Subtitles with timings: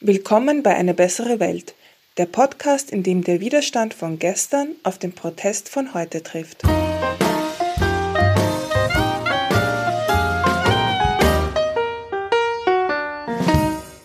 [0.00, 1.74] Willkommen bei Eine bessere Welt,
[2.18, 6.62] der Podcast, in dem der Widerstand von gestern auf den Protest von heute trifft.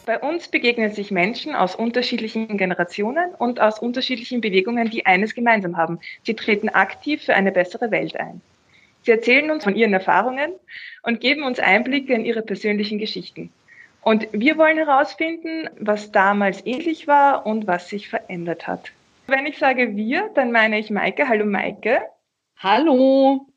[0.08, 5.78] Bei uns begegnen sich Menschen aus unterschiedlichen Generationen und aus unterschiedlichen Bewegungen, die eines gemeinsam
[5.78, 6.00] haben.
[6.24, 8.42] Sie treten aktiv für eine bessere Welt ein.
[9.04, 10.54] Sie erzählen uns von ihren Erfahrungen
[11.04, 13.52] und geben uns Einblicke in ihre persönlichen Geschichten.
[14.04, 18.92] Und wir wollen herausfinden, was damals ähnlich war und was sich verändert hat.
[19.28, 21.30] Wenn ich sage wir, dann meine ich Maike.
[21.30, 22.02] Hallo Maike.
[22.58, 23.48] Hallo.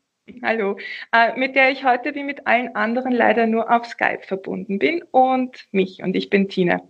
[0.43, 0.77] Hallo,
[1.13, 5.01] äh, mit der ich heute wie mit allen anderen leider nur auf Skype verbunden bin
[5.11, 6.81] und mich und ich bin Tina.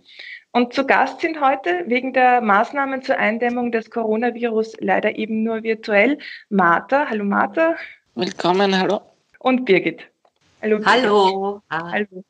[0.50, 5.62] Und zu Gast sind heute wegen der Maßnahmen zur Eindämmung des Coronavirus leider eben nur
[5.62, 6.18] virtuell
[6.48, 7.06] Martha.
[7.08, 7.76] Hallo Martha.
[8.16, 9.02] Willkommen, hallo.
[9.38, 10.02] Und Birgit.
[10.60, 10.78] Hallo.
[10.78, 10.92] Birgit.
[10.92, 11.62] Hallo.
[11.70, 12.24] Hallo.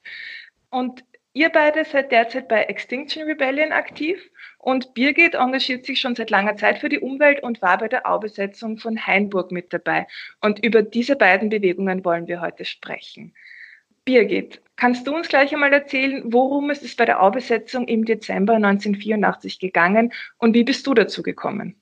[0.71, 1.05] Und
[1.39, 4.19] Ihr beide seid derzeit bei Extinction Rebellion aktiv
[4.59, 8.11] und Birgit engagiert sich schon seit langer Zeit für die Umwelt und war bei der
[8.11, 10.09] Aubesetzung von Hainburg mit dabei.
[10.41, 13.37] Und über diese beiden Bewegungen wollen wir heute sprechen.
[14.05, 18.55] Birgit, kannst du uns gleich einmal erzählen, worum es ist bei der Aubesetzung im Dezember
[18.55, 21.77] 1984 gegangen und wie bist du dazu gekommen?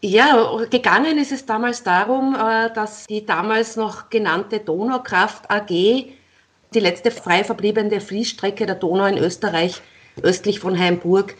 [0.00, 6.21] Ja, gegangen ist es damals darum, äh, dass die damals noch genannte Donaukraft AG
[6.74, 9.80] die letzte frei verbliebene Fließstrecke der Donau in Österreich
[10.22, 11.34] östlich von Heimburg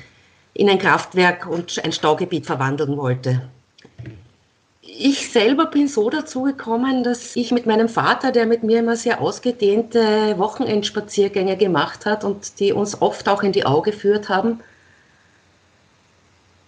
[0.55, 3.43] in ein Kraftwerk und ein Staugebiet verwandeln wollte.
[4.83, 8.97] Ich selber bin so dazu gekommen, dass ich mit meinem Vater, der mit mir immer
[8.97, 14.61] sehr ausgedehnte Wochenendspaziergänge gemacht hat und die uns oft auch in die Augen geführt haben,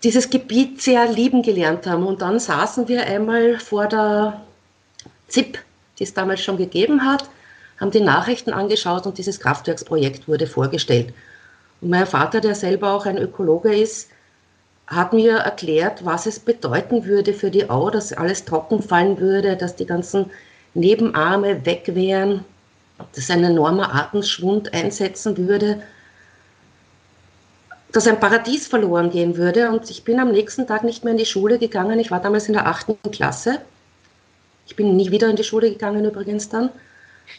[0.03, 2.07] dieses Gebiet sehr lieben gelernt haben.
[2.07, 4.41] Und dann saßen wir einmal vor der
[5.29, 5.59] ZIP,
[5.98, 7.29] die es damals schon gegeben hat,
[7.85, 11.13] haben die Nachrichten angeschaut und dieses Kraftwerksprojekt wurde vorgestellt.
[11.83, 14.09] Und mein Vater, der selber auch ein Ökologe ist,
[14.87, 19.55] hat mir erklärt, was es bedeuten würde für die Au, dass alles trocken fallen würde,
[19.59, 20.31] dass die ganzen
[20.73, 22.47] Nebenarme weg wären,
[23.14, 25.83] dass ein enormer Artenschwund einsetzen würde,
[27.92, 29.69] dass ein Paradies verloren gehen würde.
[29.70, 31.98] Und ich bin am nächsten Tag nicht mehr in die Schule gegangen.
[32.01, 33.58] Ich war damals in der achten Klasse.
[34.67, 36.70] Ich bin nie wieder in die Schule gegangen übrigens dann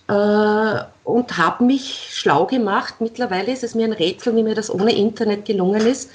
[0.07, 2.95] und habe mich schlau gemacht.
[2.99, 6.11] Mittlerweile ist es mir ein Rätsel, wie mir das ohne Internet gelungen ist,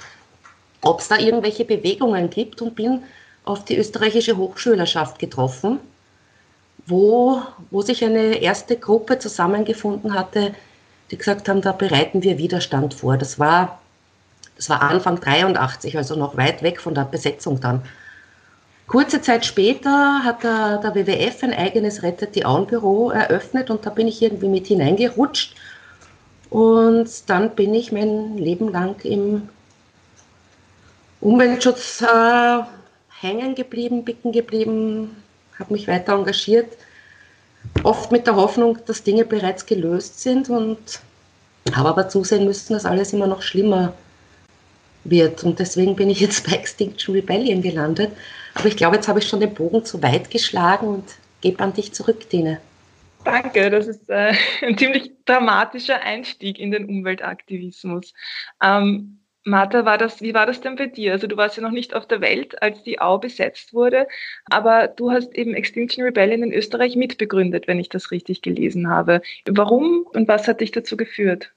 [0.81, 3.03] ob es da irgendwelche Bewegungen gibt und bin
[3.43, 5.79] auf die österreichische Hochschülerschaft getroffen,
[6.85, 10.53] wo, wo sich eine erste Gruppe zusammengefunden hatte,
[11.09, 13.17] die gesagt haben, da bereiten wir Widerstand vor.
[13.17, 13.79] Das war,
[14.55, 17.81] das war Anfang 83, also noch weit weg von der Besetzung dann.
[18.91, 23.89] Kurze Zeit später hat der, der WWF ein eigenes Rettet die Auenbüro eröffnet und da
[23.89, 25.55] bin ich irgendwie mit hineingerutscht.
[26.49, 29.47] Und dann bin ich mein Leben lang im
[31.21, 32.59] Umweltschutz äh,
[33.21, 35.23] hängen geblieben, bicken geblieben,
[35.57, 36.75] habe mich weiter engagiert.
[37.83, 40.99] Oft mit der Hoffnung, dass Dinge bereits gelöst sind und
[41.73, 43.93] habe aber zusehen müssen, dass alles immer noch schlimmer
[45.05, 45.45] wird.
[45.45, 48.11] Und deswegen bin ich jetzt bei Extinction Rebellion gelandet.
[48.53, 51.05] Aber ich glaube, jetzt habe ich schon den Bogen zu weit geschlagen und
[51.41, 52.59] gebe an dich zurück, Tine.
[53.23, 58.13] Danke, das ist äh, ein ziemlich dramatischer Einstieg in den Umweltaktivismus.
[58.61, 61.13] Ähm, Martha, war das, wie war das denn bei dir?
[61.13, 64.07] Also du warst ja noch nicht auf der Welt, als die Au besetzt wurde,
[64.45, 69.21] aber du hast eben Extinction Rebellion in Österreich mitbegründet, wenn ich das richtig gelesen habe.
[69.47, 71.51] Warum und was hat dich dazu geführt?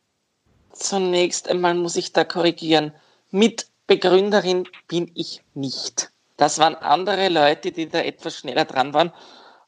[0.73, 2.93] Zunächst einmal muss ich da korrigieren.
[3.31, 6.11] Mitbegründerin bin ich nicht.
[6.37, 9.13] Das waren andere Leute, die da etwas schneller dran waren.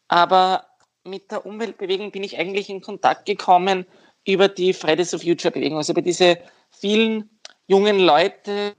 [0.08, 0.66] Aber
[1.04, 3.86] mit der Umweltbewegung bin ich eigentlich in Kontakt gekommen
[4.24, 6.38] über die Fridays of Future Bewegung, also über diese
[6.70, 7.30] vielen
[7.68, 8.74] jungen Leute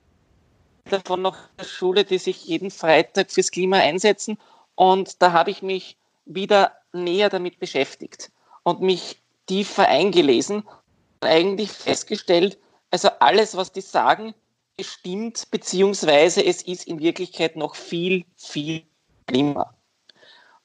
[0.90, 4.38] davon noch der Schule, die sich jeden Freitag fürs Klima einsetzen.
[4.76, 8.32] Und da habe ich mich wieder näher damit beschäftigt
[8.64, 12.58] und mich tiefer eingelesen und eigentlich festgestellt,
[12.92, 14.34] also alles, was die sagen,
[14.80, 18.84] stimmt, beziehungsweise es ist in Wirklichkeit noch viel, viel
[19.30, 19.74] schlimmer.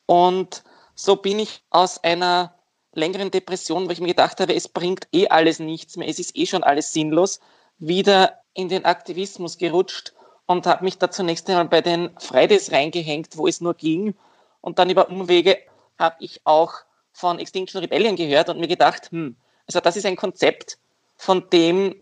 [0.06, 0.62] Und
[0.94, 2.54] so bin ich aus einer
[2.94, 6.36] längeren Depression, wo ich mir gedacht habe, es bringt eh alles nichts mehr, es ist
[6.36, 7.40] eh schon alles sinnlos,
[7.78, 10.12] wieder in den Aktivismus gerutscht
[10.46, 14.14] und habe mich da zunächst einmal bei den Fridays reingehängt, wo es nur ging.
[14.60, 15.58] Und dann über Umwege
[15.98, 16.74] habe ich auch
[17.12, 19.36] von Extinction Rebellion gehört und mir gedacht, hm,
[19.66, 20.78] also das ist ein Konzept,
[21.16, 21.94] von dem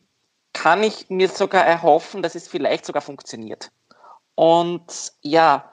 [0.52, 3.70] kann ich mir sogar erhoffen, dass es vielleicht sogar funktioniert.
[4.34, 5.70] Und ja,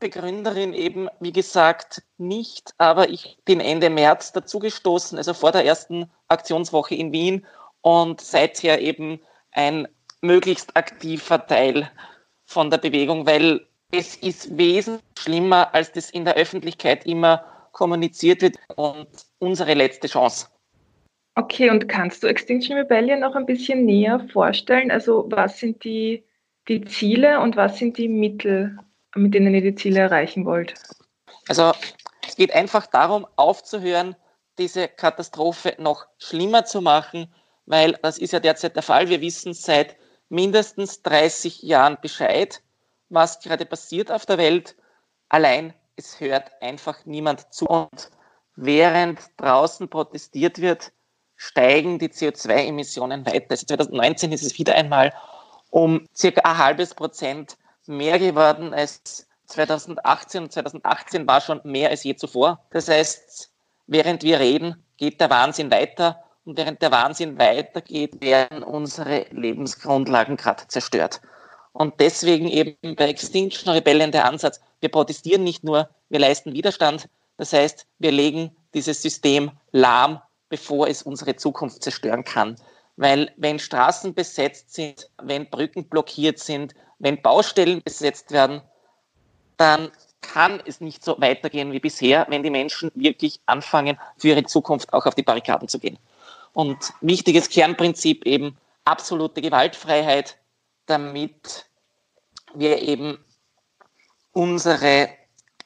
[0.00, 6.10] Begründerin eben, wie gesagt, nicht, aber ich bin Ende März dazugestoßen, also vor der ersten
[6.28, 7.46] Aktionswoche in Wien
[7.80, 9.20] und seither eben
[9.52, 9.88] ein
[10.20, 11.90] möglichst aktiver Teil
[12.44, 18.42] von der Bewegung, weil es ist wesentlich schlimmer, als das in der Öffentlichkeit immer kommuniziert
[18.42, 20.48] wird und unsere letzte Chance.
[21.36, 24.90] Okay, und kannst du Extinction Rebellion noch ein bisschen näher vorstellen?
[24.90, 26.24] Also was sind die,
[26.68, 28.78] die Ziele und was sind die Mittel,
[29.16, 30.74] mit denen ihr die Ziele erreichen wollt?
[31.48, 31.72] Also
[32.26, 34.14] es geht einfach darum, aufzuhören,
[34.58, 37.34] diese Katastrophe noch schlimmer zu machen,
[37.66, 39.08] weil das ist ja derzeit der Fall.
[39.08, 39.96] Wir wissen seit
[40.28, 42.62] mindestens 30 Jahren Bescheid,
[43.08, 44.76] was gerade passiert auf der Welt.
[45.28, 47.66] Allein es hört einfach niemand zu.
[47.66, 48.10] Und
[48.56, 50.92] während draußen protestiert wird,
[51.48, 53.46] steigen die CO2-Emissionen weiter.
[53.50, 55.12] Also 2019 ist es wieder einmal
[55.70, 57.56] um circa ein halbes Prozent
[57.86, 60.44] mehr geworden als 2018.
[60.44, 62.60] Und 2018 war schon mehr als je zuvor.
[62.70, 63.50] Das heißt,
[63.86, 66.22] während wir reden, geht der Wahnsinn weiter.
[66.44, 71.20] Und während der Wahnsinn weitergeht, werden unsere Lebensgrundlagen gerade zerstört.
[71.72, 77.08] Und deswegen eben bei Extinction Rebellion der Ansatz, wir protestieren nicht nur, wir leisten Widerstand.
[77.36, 80.20] Das heißt, wir legen dieses System lahm,
[80.54, 82.54] bevor es unsere Zukunft zerstören kann.
[82.94, 88.62] Weil wenn Straßen besetzt sind, wenn Brücken blockiert sind, wenn Baustellen besetzt werden,
[89.56, 89.90] dann
[90.20, 94.92] kann es nicht so weitergehen wie bisher, wenn die Menschen wirklich anfangen, für ihre Zukunft
[94.92, 95.98] auch auf die Barrikaden zu gehen.
[96.52, 100.38] Und wichtiges Kernprinzip eben absolute Gewaltfreiheit,
[100.86, 101.66] damit
[102.54, 103.18] wir eben
[104.30, 105.08] unsere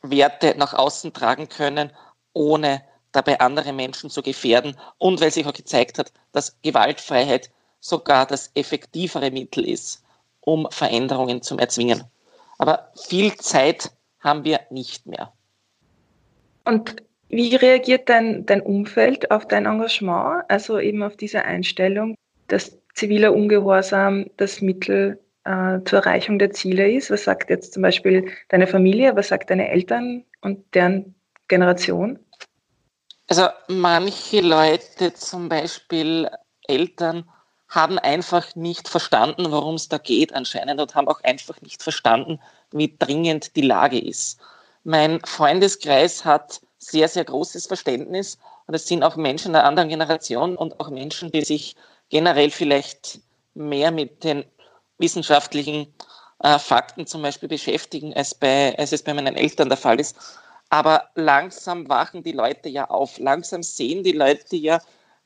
[0.00, 1.92] Werte nach außen tragen können,
[2.32, 7.50] ohne dabei andere Menschen zu gefährden und weil sich auch gezeigt hat, dass Gewaltfreiheit
[7.80, 10.02] sogar das effektivere Mittel ist,
[10.40, 12.04] um Veränderungen zu erzwingen.
[12.58, 15.32] Aber viel Zeit haben wir nicht mehr.
[16.64, 16.96] Und
[17.28, 22.14] wie reagiert dein, dein Umfeld auf dein Engagement, also eben auf diese Einstellung,
[22.48, 27.10] dass ziviler Ungehorsam das Mittel äh, zur Erreichung der Ziele ist?
[27.10, 31.14] Was sagt jetzt zum Beispiel deine Familie, was sagt deine Eltern und deren
[31.48, 32.18] Generation?
[33.28, 36.30] Also manche Leute, zum Beispiel
[36.66, 37.28] Eltern,
[37.68, 42.40] haben einfach nicht verstanden, worum es da geht anscheinend und haben auch einfach nicht verstanden,
[42.72, 44.40] wie dringend die Lage ist.
[44.84, 50.56] Mein Freundeskreis hat sehr, sehr großes Verständnis und es sind auch Menschen einer anderen Generation
[50.56, 51.76] und auch Menschen, die sich
[52.08, 53.20] generell vielleicht
[53.52, 54.44] mehr mit den
[54.96, 55.92] wissenschaftlichen
[56.42, 60.16] äh, Fakten zum Beispiel beschäftigen, als, bei, als es bei meinen Eltern der Fall ist.
[60.70, 63.18] Aber langsam wachen die Leute ja auf.
[63.18, 64.80] Langsam sehen die Leute ja,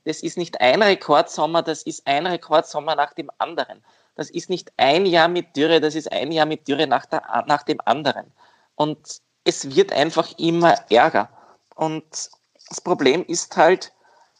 [0.05, 3.83] das ist nicht ein Rekordsommer, das ist ein Rekordsommer nach dem anderen.
[4.15, 7.45] Das ist nicht ein Jahr mit Dürre, das ist ein Jahr mit Dürre nach, der,
[7.47, 8.31] nach dem anderen.
[8.75, 11.29] Und es wird einfach immer ärger.
[11.75, 12.05] Und
[12.69, 13.93] das Problem ist halt,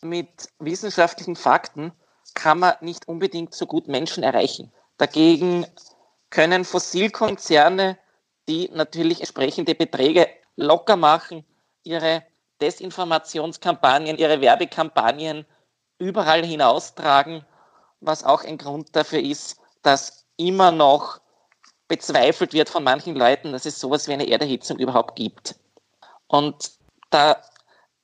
[0.03, 0.29] mit
[0.59, 1.93] wissenschaftlichen Fakten
[2.35, 4.73] kann man nicht unbedingt so gut Menschen erreichen.
[4.99, 5.67] Dagegen
[6.31, 7.99] können Fossilkonzerne,
[8.49, 11.45] die natürlich entsprechende Beträge locker machen,
[11.85, 12.23] ihre
[12.61, 15.47] Desinformationskampagnen, ihre Werbekampagnen
[15.99, 17.45] überall hinaustragen,
[18.01, 21.21] was auch ein Grund dafür ist, dass immer noch
[21.89, 25.57] bezweifelt wird von manchen Leuten, dass es sowas wie eine Erderhitzung überhaupt gibt.
[26.27, 26.73] Und
[27.11, 27.43] da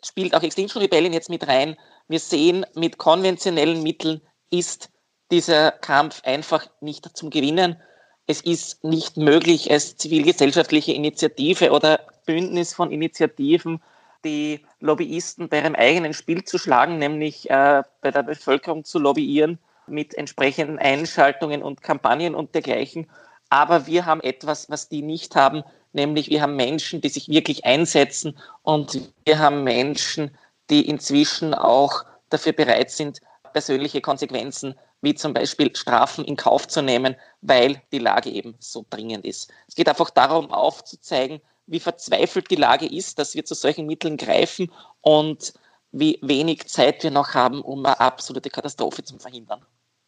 [0.05, 1.77] spielt auch Extinction Rebellion jetzt mit rein.
[2.09, 4.21] Wir sehen, mit konventionellen Mitteln
[4.51, 4.91] ist
[5.31, 7.81] dieser Kampf einfach nicht zum Gewinnen.
[8.27, 13.81] Es ist nicht möglich, als zivilgesellschaftliche Initiative oder Bündnis von Initiativen
[14.23, 19.59] die Lobbyisten bei ihrem eigenen Spiel zu schlagen, nämlich äh, bei der Bevölkerung zu lobbyieren
[19.87, 23.09] mit entsprechenden Einschaltungen und Kampagnen und dergleichen.
[23.49, 25.63] Aber wir haben etwas, was die nicht haben,
[25.95, 30.31] nämlich wir haben Menschen, die sich wirklich einsetzen und wir haben Menschen,
[30.69, 33.23] die inzwischen auch dafür bereit sind,
[33.55, 38.85] persönliche Konsequenzen wie zum Beispiel Strafen in Kauf zu nehmen, weil die Lage eben so
[38.91, 39.51] dringend ist.
[39.69, 44.17] Es geht einfach darum, aufzuzeigen, wie verzweifelt die Lage ist, dass wir zu solchen Mitteln
[44.17, 45.53] greifen und
[45.93, 49.63] wie wenig Zeit wir noch haben, um eine absolute Katastrophe zu verhindern.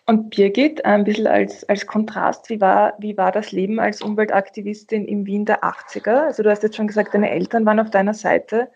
[0.07, 5.05] Und Birgit, ein bisschen als, als Kontrast, wie war, wie war das Leben als Umweltaktivistin
[5.07, 6.25] im Wien der 80er?
[6.25, 8.71] Also du hast jetzt schon gesagt, deine Eltern waren auf deiner Seite.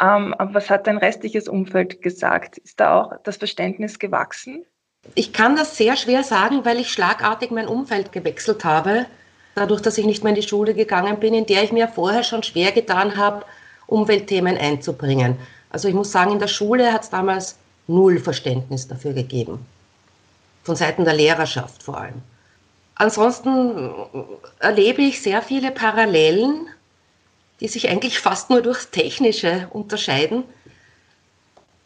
[0.00, 2.56] Ähm, aber was hat dein restliches Umfeld gesagt?
[2.58, 4.64] Ist da auch das Verständnis gewachsen?
[5.14, 9.06] Ich kann das sehr schwer sagen, weil ich schlagartig mein Umfeld gewechselt habe
[9.54, 12.22] dadurch, dass ich nicht mehr in die Schule gegangen bin, in der ich mir vorher
[12.22, 13.44] schon schwer getan habe,
[13.86, 15.36] Umweltthemen einzubringen.
[15.70, 19.64] Also ich muss sagen, in der Schule hat es damals null Verständnis dafür gegeben.
[20.62, 22.22] Von Seiten der Lehrerschaft vor allem.
[22.94, 23.90] Ansonsten
[24.58, 26.66] erlebe ich sehr viele Parallelen,
[27.60, 30.44] die sich eigentlich fast nur durchs Technische unterscheiden.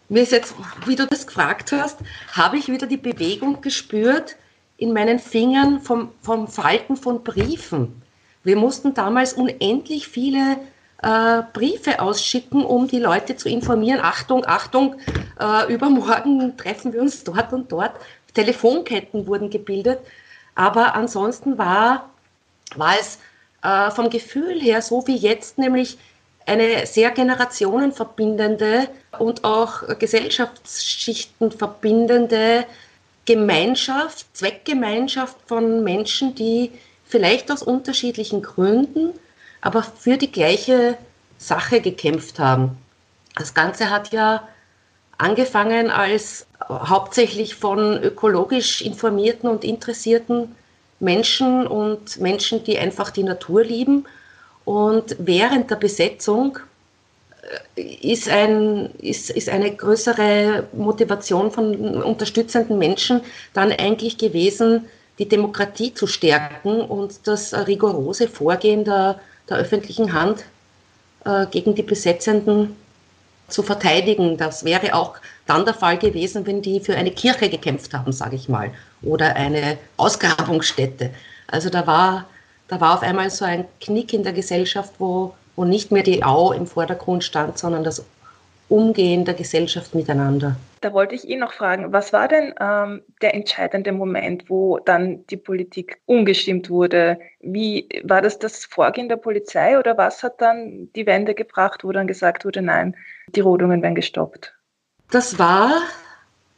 [0.09, 0.55] Mir ist jetzt,
[0.87, 1.99] wie du das gefragt hast,
[2.33, 4.37] habe ich wieder die Bewegung gespürt,
[4.77, 8.03] in meinen Fingern vom, vom Falten von Briefen.
[8.43, 10.59] Wir mussten damals unendlich viele
[11.03, 14.01] äh, Briefe ausschicken, um die Leute zu informieren.
[14.03, 14.97] Achtung, Achtung,
[15.41, 17.93] äh, übermorgen treffen wir uns dort und dort.
[18.35, 20.01] Telefonketten wurden gebildet.
[20.55, 22.11] Aber ansonsten war,
[22.77, 23.19] war es
[23.63, 25.99] äh, vom Gefühl her so wie jetzt, nämlich
[26.47, 28.89] eine sehr generationenverbindende
[29.19, 32.67] und auch Gesellschaftsschichten verbindende
[33.27, 36.71] Gemeinschaft, Zweckgemeinschaft von Menschen, die
[37.05, 39.13] vielleicht aus unterschiedlichen Gründen,
[39.61, 40.99] aber für die gleiche
[41.39, 42.77] Sache gekämpft haben.
[43.37, 44.47] Das Ganze hat ja
[45.19, 50.55] angefangen als hauptsächlich von ökologisch informierten und interessierten
[51.01, 54.07] Menschen und Menschen, die einfach die Natur lieben.
[54.65, 56.59] Und während der Besetzung
[57.77, 63.21] ist, ein, ist, ist eine größere Motivation von unterstützenden Menschen
[63.53, 64.87] dann eigentlich gewesen,
[65.19, 70.45] die Demokratie zu stärken und das rigorose Vorgehen der, der öffentlichen Hand
[71.25, 72.77] äh, gegen die Besetzenden
[73.49, 74.37] zu verteidigen.
[74.37, 78.37] Das wäre auch dann der Fall gewesen, wenn die für eine Kirche gekämpft haben, sage
[78.37, 78.71] ich mal,
[79.03, 81.11] oder eine Ausgrabungsstätte.
[81.47, 82.27] Also da war,
[82.69, 86.25] da war auf einmal so ein Knick in der Gesellschaft, wo, wo nicht mehr die
[86.25, 88.05] Au im Vordergrund stand, sondern das
[88.69, 90.57] Umgehen der Gesellschaft miteinander.
[90.81, 95.27] Da wollte ich eh noch fragen, was war denn ähm, der entscheidende Moment, wo dann
[95.27, 97.19] die Politik umgestimmt wurde?
[97.41, 101.93] Wie war das das Vorgehen der Polizei oder was hat dann die Wende gebracht, wo
[101.93, 102.97] dann gesagt wurde, nein,
[103.29, 104.55] die Rodungen werden gestoppt?
[105.11, 105.71] Das war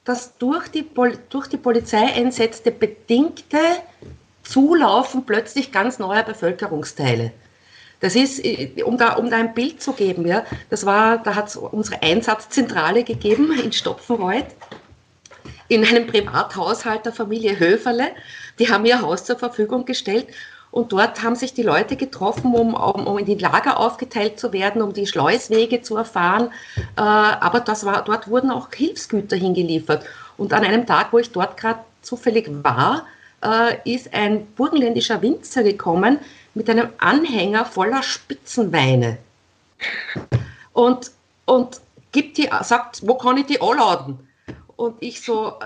[0.04, 3.58] das durch die, Pol durch die Polizeieinsätze bedingte
[4.44, 7.32] Zulaufen plötzlich ganz neuer Bevölkerungsteile.
[8.00, 11.34] Das ist, äh, um da, um da ein Bild zu geben, ja, das war, da
[11.34, 14.46] hat es unsere Einsatzzentrale gegeben in Stopfenreuth,
[15.68, 18.08] in einem Privathaushalt der Familie Höferle.
[18.58, 20.28] Die haben ihr Haus zur Verfügung gestellt
[20.70, 24.52] und dort haben sich die Leute getroffen, um, um, um in die Lager aufgeteilt zu
[24.52, 26.50] werden, um die Schleuswege zu erfahren.
[26.96, 30.04] Äh, aber das war, dort wurden auch Hilfsgüter hingeliefert.
[30.36, 33.06] Und an einem Tag, wo ich dort gerade zufällig war,
[33.42, 36.18] äh, ist ein burgenländischer Winzer gekommen
[36.56, 39.18] mit einem Anhänger voller Spitzenweine.
[40.72, 41.12] Und,
[41.44, 41.80] und
[42.12, 44.26] gibt die, sagt, wo kann ich die anladen?
[44.74, 45.58] Und ich so,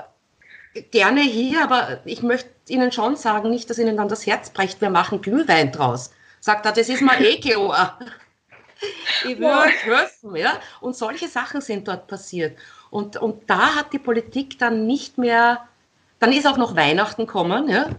[0.91, 4.81] gerne hier, aber ich möchte Ihnen schon sagen, nicht, dass Ihnen dann das Herz bricht,
[4.81, 6.11] wir machen Glühwein draus.
[6.41, 7.99] Sagt er, das ist mal eh klar.
[9.29, 10.59] Ich euch helfen, ja.
[10.81, 12.57] Und solche Sachen sind dort passiert.
[12.89, 15.69] Und, und da hat die Politik dann nicht mehr,
[16.19, 17.91] dann ist auch noch Weihnachten gekommen, ja.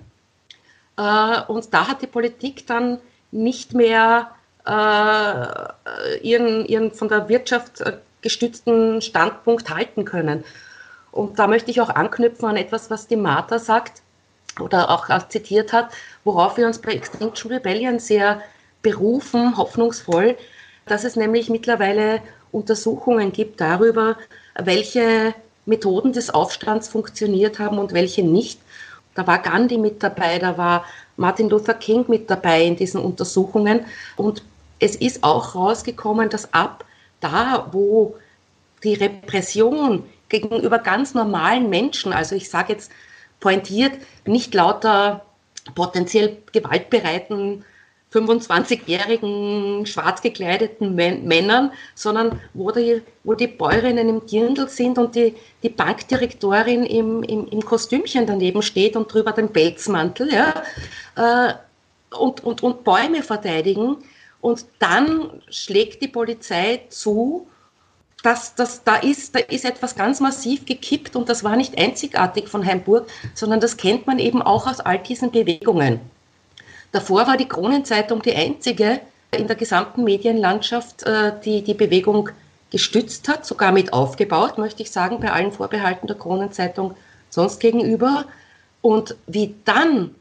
[0.97, 2.99] Äh, und da hat die Politik dann
[3.31, 4.31] nicht mehr
[4.65, 10.43] äh, ihren, ihren von der Wirtschaft äh, gestützten Standpunkt halten können.
[11.11, 14.01] Und da möchte ich auch anknüpfen an etwas, was die Martha sagt
[14.59, 15.91] oder auch zitiert hat,
[16.23, 18.41] worauf wir uns bei Extinction Rebellion sehr
[18.81, 20.37] berufen, hoffnungsvoll,
[20.85, 22.21] dass es nämlich mittlerweile
[22.51, 24.17] Untersuchungen gibt darüber,
[24.55, 25.33] welche
[25.65, 28.59] Methoden des Aufstands funktioniert haben und welche nicht.
[29.15, 30.85] Da war Gandhi mit dabei, da war
[31.17, 33.85] Martin Luther King mit dabei in diesen Untersuchungen.
[34.15, 34.43] Und
[34.79, 36.85] es ist auch rausgekommen, dass ab
[37.19, 38.15] da, wo
[38.83, 42.91] die Repression gegenüber ganz normalen Menschen, also ich sage jetzt
[43.39, 43.93] pointiert,
[44.25, 45.25] nicht lauter
[45.75, 47.65] potenziell gewaltbereiten
[48.13, 55.35] 25-jährigen schwarz gekleideten Männern, sondern wo die, wo die Bäuerinnen im Dirndl sind und die,
[55.63, 60.53] die Bankdirektorin im, im, im Kostümchen daneben steht und drüber den Pelzmantel ja,
[61.15, 61.53] äh,
[62.15, 63.97] und, und, und Bäume verteidigen.
[64.41, 67.47] Und dann schlägt die Polizei zu
[68.23, 72.49] das, das, da, ist, da ist etwas ganz massiv gekippt und das war nicht einzigartig
[72.49, 75.99] von Heimburg, sondern das kennt man eben auch aus all diesen Bewegungen.
[76.91, 78.99] Davor war die Kronenzeitung die einzige
[79.31, 82.29] in der gesamten Medienlandschaft, äh, die die Bewegung
[82.69, 86.95] gestützt hat, sogar mit aufgebaut, möchte ich sagen, bei allen Vorbehalten der Kronenzeitung
[87.29, 88.25] sonst gegenüber.
[88.81, 90.15] Und wie dann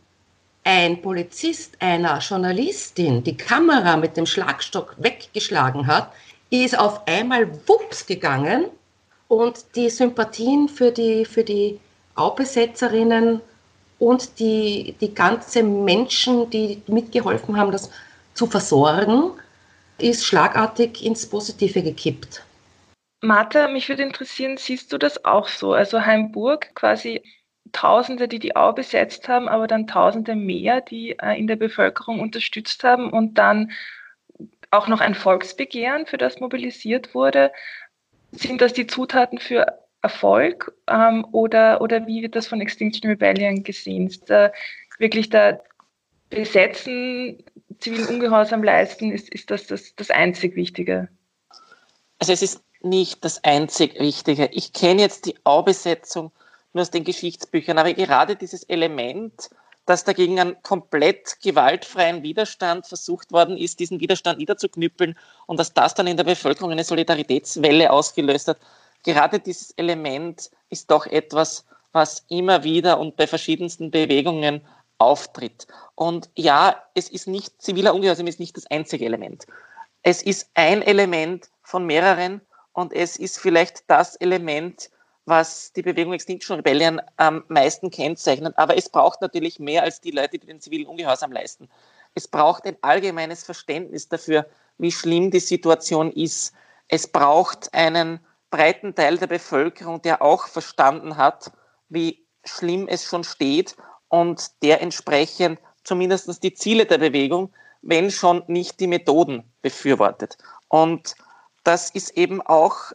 [0.64, 6.12] ein Polizist einer Journalistin die Kamera mit dem Schlagstock weggeschlagen hat,
[6.50, 8.66] ist auf einmal wups gegangen
[9.28, 11.80] und die Sympathien für die, für die
[12.16, 13.40] Aubesetzerinnen
[14.00, 17.90] und die, die ganzen Menschen, die mitgeholfen haben, das
[18.34, 19.32] zu versorgen,
[19.98, 22.42] ist schlagartig ins Positive gekippt.
[23.20, 25.74] Martha, mich würde interessieren, siehst du das auch so?
[25.74, 27.22] Also Heimburg quasi
[27.72, 32.18] Tausende, die die Au besetzt haben, aber dann Tausende mehr, die äh, in der Bevölkerung
[32.18, 33.70] unterstützt haben und dann
[34.70, 37.52] auch noch ein Volksbegehren, für das mobilisiert wurde.
[38.32, 43.62] Sind das die Zutaten für Erfolg ähm, oder, oder wie wird das von Extinction Rebellion
[43.62, 44.06] gesehen?
[44.06, 44.52] Ist da
[44.98, 45.60] wirklich da
[46.30, 47.42] Besetzen,
[47.80, 51.08] zivilen Ungehorsam leisten, ist, ist das, das das einzig Wichtige?
[52.18, 54.48] Also es ist nicht das einzig Wichtige.
[54.52, 56.30] Ich kenne jetzt die Aubesetzung
[56.72, 59.50] nur aus den Geschichtsbüchern, aber gerade dieses Element,
[59.86, 65.16] dass dagegen einen komplett gewaltfreien Widerstand versucht worden ist, diesen Widerstand niederzuknüppeln
[65.46, 68.58] und dass das dann in der Bevölkerung eine Solidaritätswelle ausgelöst hat.
[69.04, 74.62] Gerade dieses Element ist doch etwas, was immer wieder und bei verschiedensten Bewegungen
[74.98, 75.66] auftritt.
[75.94, 79.46] Und ja, es ist nicht, ziviler Ungehorsam ist nicht das einzige Element.
[80.02, 82.40] Es ist ein Element von mehreren
[82.72, 84.90] und es ist vielleicht das Element,
[85.24, 88.54] was die Bewegung Extinction Rebellion am meisten kennzeichnet.
[88.56, 91.68] Aber es braucht natürlich mehr als die Leute, die den zivilen Ungehorsam leisten.
[92.14, 94.46] Es braucht ein allgemeines Verständnis dafür,
[94.78, 96.52] wie schlimm die Situation ist.
[96.88, 101.52] Es braucht einen breiten Teil der Bevölkerung, der auch verstanden hat,
[101.88, 103.76] wie schlimm es schon steht
[104.08, 107.52] und der entsprechend zumindest die Ziele der Bewegung,
[107.82, 110.36] wenn schon nicht die Methoden befürwortet.
[110.68, 111.14] Und
[111.64, 112.92] das ist eben auch,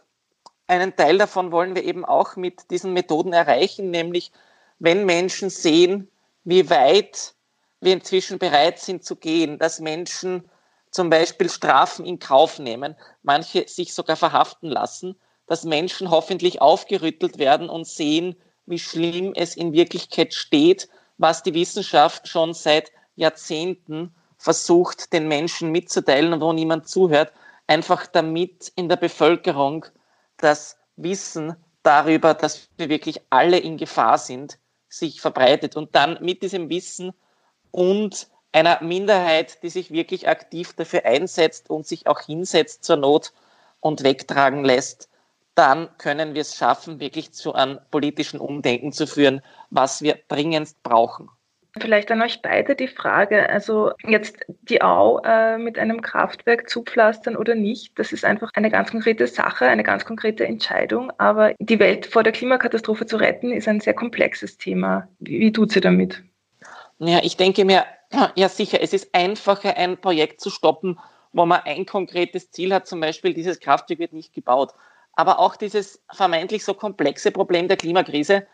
[0.66, 4.32] einen Teil davon wollen wir eben auch mit diesen Methoden erreichen, nämlich
[4.78, 6.10] wenn Menschen sehen,
[6.44, 7.34] wie weit
[7.80, 10.48] wir inzwischen bereit sind zu gehen, dass Menschen
[10.90, 17.38] zum Beispiel Strafen in Kauf nehmen, manche sich sogar verhaften lassen, dass Menschen hoffentlich aufgerüttelt
[17.38, 18.36] werden und sehen,
[18.66, 20.88] wie schlimm es in Wirklichkeit steht,
[21.18, 27.32] was die Wissenschaft schon seit Jahrzehnten versucht, den Menschen mitzuteilen und wo niemand zuhört,
[27.66, 29.86] einfach damit in der Bevölkerung
[30.36, 35.76] das Wissen darüber, dass wir wirklich alle in Gefahr sind, sich verbreitet.
[35.76, 37.12] Und dann mit diesem Wissen
[37.70, 43.32] und einer Minderheit, die sich wirklich aktiv dafür einsetzt und sich auch hinsetzt zur Not
[43.80, 45.08] und wegtragen lässt,
[45.56, 50.82] dann können wir es schaffen, wirklich zu einem politischen Umdenken zu führen, was wir dringendst
[50.82, 51.28] brauchen.
[51.78, 57.36] Vielleicht an euch beide die Frage, also jetzt die Au äh, mit einem Kraftwerk zupflastern
[57.36, 61.78] oder nicht, das ist einfach eine ganz konkrete Sache, eine ganz konkrete Entscheidung, aber die
[61.78, 65.08] Welt vor der Klimakatastrophe zu retten ist ein sehr komplexes Thema.
[65.18, 66.22] Wie, wie tut sie damit?
[66.98, 67.84] Ja, ich denke mir,
[68.36, 70.98] ja sicher, es ist einfacher, ein Projekt zu stoppen,
[71.32, 74.72] wo man ein konkretes Ziel hat, zum Beispiel dieses Kraftwerk wird nicht gebaut
[75.16, 78.46] aber auch dieses vermeintlich so komplexe Problem der Klimakrise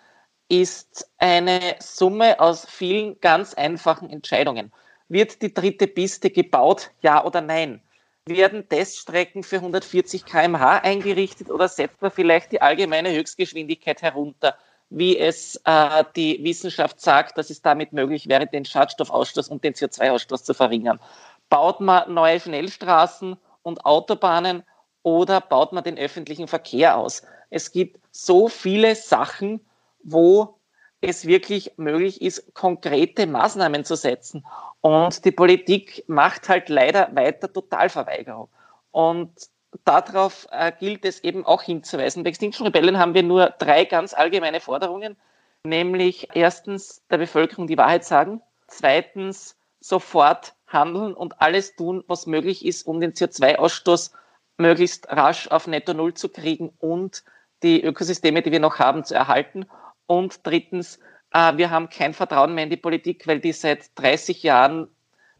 [0.48, 4.72] ist eine Summe aus vielen ganz einfachen Entscheidungen.
[5.09, 7.83] Wird die dritte Piste gebaut, ja oder nein?
[8.27, 14.57] Werden Teststrecken für 140 km/h eingerichtet oder setzt man vielleicht die allgemeine Höchstgeschwindigkeit herunter,
[14.90, 19.75] wie es äh, die Wissenschaft sagt, dass es damit möglich wäre, den Schadstoffausstoß und den
[19.75, 21.01] CO2-Ausstoß zu verringern?
[21.48, 24.62] Baut man neue Schnellstraßen und Autobahnen
[25.03, 27.23] oder baut man den öffentlichen Verkehr aus?
[27.51, 29.61] Es gibt so viele Sachen,
[30.03, 30.59] wo
[31.01, 34.45] es wirklich möglich ist, konkrete Maßnahmen zu setzen.
[34.81, 38.49] Und die Politik macht halt leider weiter Totalverweigerung.
[38.93, 39.31] Und
[39.85, 42.23] darauf äh, gilt es eben auch hinzuweisen.
[42.23, 45.17] Bei Extinction Rebellion haben wir nur drei ganz allgemeine Forderungen,
[45.65, 52.65] nämlich erstens der Bevölkerung die Wahrheit sagen, zweitens sofort handeln und alles tun, was möglich
[52.65, 54.12] ist, um den CO2-Ausstoß
[54.59, 57.25] möglichst rasch auf Netto Null zu kriegen und
[57.62, 59.67] die Ökosysteme, die wir noch haben, zu erhalten.
[60.07, 60.99] Und drittens,
[61.33, 64.88] äh, wir haben kein Vertrauen mehr in die Politik, weil die seit 30 Jahren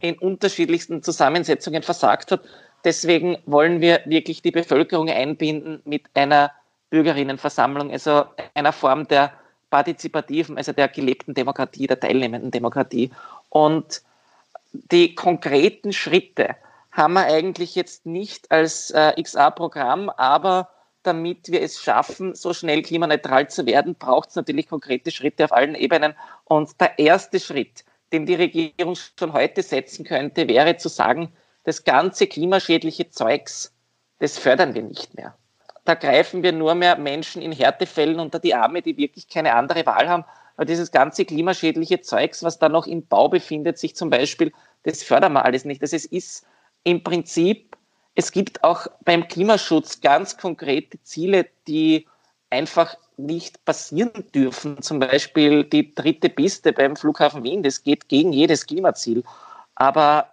[0.01, 2.42] in unterschiedlichsten Zusammensetzungen versagt hat.
[2.85, 6.51] Deswegen wollen wir wirklich die Bevölkerung einbinden mit einer
[6.90, 9.33] Bürgerinnenversammlung, also einer Form der
[9.70, 13.11] partizipativen, also der gelebten Demokratie, der teilnehmenden Demokratie.
[13.48, 14.03] Und
[14.72, 16.57] die konkreten Schritte,
[16.92, 20.68] haben wir eigentlich jetzt nicht als äh, XA-Programm, aber
[21.02, 25.52] damit wir es schaffen, so schnell klimaneutral zu werden, braucht es natürlich konkrete Schritte auf
[25.52, 26.14] allen Ebenen.
[26.44, 31.33] Und der erste Schritt, den die Regierung schon heute setzen könnte, wäre zu sagen,
[31.64, 33.74] das ganze klimaschädliche Zeugs,
[34.18, 35.35] das fördern wir nicht mehr.
[35.85, 39.85] Da greifen wir nur mehr Menschen in Härtefällen unter die Arme, die wirklich keine andere
[39.87, 40.24] Wahl haben.
[40.57, 44.52] Aber dieses ganze klimaschädliche Zeugs, was da noch im Bau befindet, sich zum Beispiel,
[44.85, 45.83] das fördern wir alles nicht.
[45.83, 46.46] Also es ist
[46.84, 47.76] im Prinzip,
[48.14, 52.06] es gibt auch beim Klimaschutz ganz konkrete Ziele, die
[52.50, 54.82] einfach nicht passieren dürfen.
[54.82, 59.22] Zum Beispiel die dritte Piste beim Flughafen Wien, das geht gegen jedes Klimaziel.
[59.74, 60.28] Aber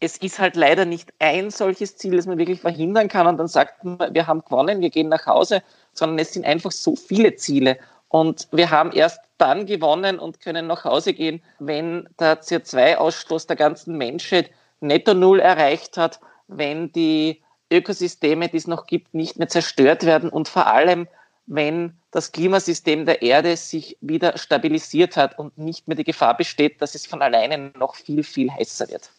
[0.00, 3.48] es ist halt leider nicht ein solches Ziel, das man wirklich verhindern kann und dann
[3.48, 7.34] sagt man, wir haben gewonnen, wir gehen nach Hause, sondern es sind einfach so viele
[7.36, 7.78] Ziele.
[8.08, 13.56] Und wir haben erst dann gewonnen und können nach Hause gehen, wenn der CO2-Ausstoß der
[13.56, 14.50] ganzen Menschheit
[14.80, 20.30] Netto Null erreicht hat, wenn die Ökosysteme, die es noch gibt, nicht mehr zerstört werden
[20.30, 21.06] und vor allem,
[21.46, 26.80] wenn das Klimasystem der Erde sich wieder stabilisiert hat und nicht mehr die Gefahr besteht,
[26.80, 29.10] dass es von alleine noch viel, viel heißer wird.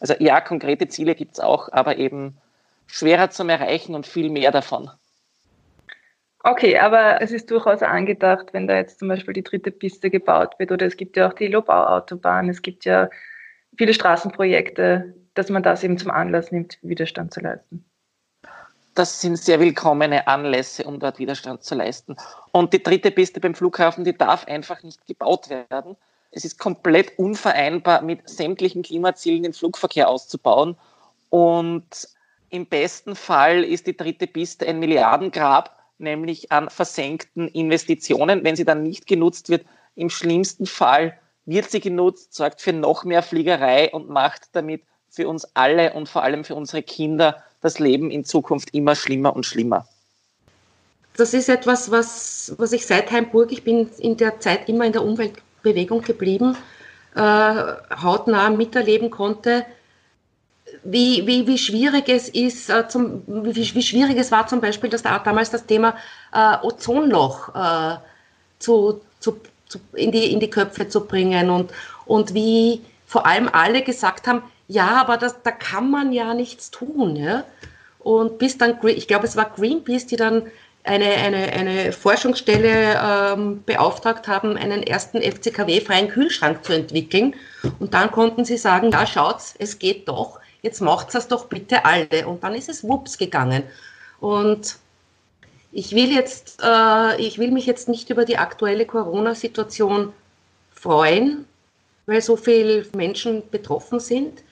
[0.00, 2.36] Also ja, konkrete Ziele gibt es auch, aber eben
[2.86, 4.90] schwerer zum Erreichen und viel mehr davon.
[6.44, 10.54] Okay, aber es ist durchaus angedacht, wenn da jetzt zum Beispiel die dritte Piste gebaut
[10.58, 13.10] wird oder es gibt ja auch die Lobau-Autobahn, es gibt ja
[13.76, 17.84] viele Straßenprojekte, dass man das eben zum Anlass nimmt, Widerstand zu leisten.
[18.94, 22.16] Das sind sehr willkommene Anlässe, um dort Widerstand zu leisten.
[22.50, 25.96] Und die dritte Piste beim Flughafen, die darf einfach nicht gebaut werden.
[26.32, 30.76] Es ist komplett unvereinbar, mit sämtlichen Klimazielen den Flugverkehr auszubauen.
[31.30, 32.08] Und
[32.50, 38.42] im besten Fall ist die dritte Piste ein Milliardengrab, nämlich an versenkten Investitionen.
[38.42, 41.16] Wenn sie dann nicht genutzt wird, im schlimmsten Fall
[41.48, 46.08] wird sie genutzt, sorgt für noch mehr Fliegerei und macht damit für uns alle und
[46.08, 49.86] vor allem für unsere Kinder das Leben in Zukunft immer schlimmer und schlimmer.
[51.16, 54.92] Das ist etwas, was, was ich seit Heimburg, ich bin in der Zeit immer in
[54.92, 56.56] der Umweltbewegung geblieben,
[57.16, 59.64] äh, hautnah miterleben konnte,
[60.84, 64.90] wie, wie, wie schwierig es ist, äh, zum, wie, wie schwierig es war zum Beispiel,
[64.90, 65.96] dass da damals das Thema
[66.32, 67.96] äh, Ozonloch äh,
[68.58, 71.72] zu, zu, zu, in, die, in die Köpfe zu bringen und,
[72.06, 76.70] und wie vor allem alle gesagt haben, ja, aber das, da kann man ja nichts
[76.70, 77.16] tun.
[77.16, 77.44] Ja?
[77.98, 80.42] Und bis dann, ich glaube, es war Greenpeace, die dann
[80.84, 87.34] eine, eine, eine Forschungsstelle ähm, beauftragt haben, einen ersten FCKW-freien Kühlschrank zu entwickeln.
[87.78, 91.84] Und dann konnten sie sagen, ja, schaut's, es geht doch jetzt macht es doch bitte
[91.84, 92.26] alle.
[92.26, 93.62] Und dann ist es wups gegangen.
[94.20, 94.76] Und
[95.72, 100.12] ich will jetzt, äh, ich will mich jetzt nicht über die aktuelle Corona-Situation
[100.72, 101.46] freuen,
[102.06, 104.42] weil so viele Menschen betroffen sind.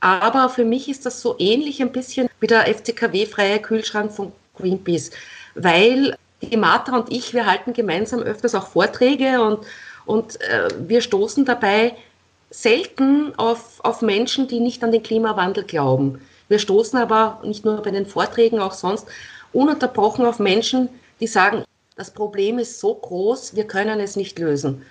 [0.00, 5.10] Aber für mich ist das so ähnlich ein bisschen wie der FCKW-freie Kühlschrank von Greenpeace,
[5.54, 9.60] weil die Martha und ich, wir halten gemeinsam öfters auch Vorträge und,
[10.04, 11.94] und äh, wir stoßen dabei
[12.50, 16.20] selten auf, auf Menschen, die nicht an den Klimawandel glauben.
[16.48, 19.06] Wir stoßen aber nicht nur bei den Vorträgen, auch sonst
[19.56, 20.88] ununterbrochen auf Menschen,
[21.18, 21.64] die sagen,
[21.96, 24.82] das Problem ist so groß, wir können es nicht lösen.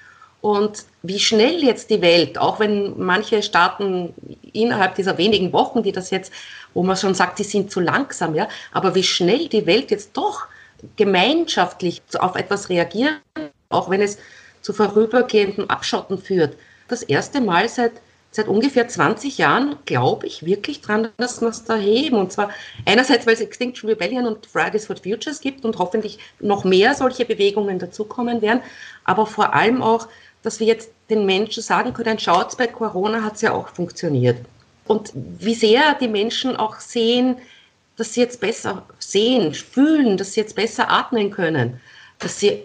[0.41, 4.13] Und wie schnell jetzt die Welt, auch wenn manche Staaten
[4.54, 6.32] innerhalb dieser wenigen Wochen, die das jetzt,
[6.73, 10.12] wo man schon sagt, die sind zu langsam, ja, aber wie schnell die Welt jetzt
[10.17, 10.47] doch
[10.97, 13.21] gemeinschaftlich auf etwas reagiert,
[13.69, 14.17] auch wenn es
[14.62, 16.56] zu vorübergehendem Abschotten führt,
[16.88, 17.93] das erste Mal seit,
[18.36, 22.17] seit ungefähr 20 Jahren, glaube ich wirklich dran, dass wir es da heben.
[22.17, 22.50] Und zwar
[22.86, 27.24] einerseits, weil es Extinction Rebellion und Fridays for Futures gibt und hoffentlich noch mehr solche
[27.24, 28.60] Bewegungen dazukommen werden,
[29.06, 30.10] aber vor allem auch,
[30.43, 34.38] dass wir jetzt den Menschen sagen können, schaut, bei Corona hat es ja auch funktioniert.
[34.86, 37.38] Und wie sehr die Menschen auch sehen,
[37.95, 41.80] dass sie jetzt besser sehen, fühlen, dass sie jetzt besser atmen können,
[42.19, 42.63] dass sie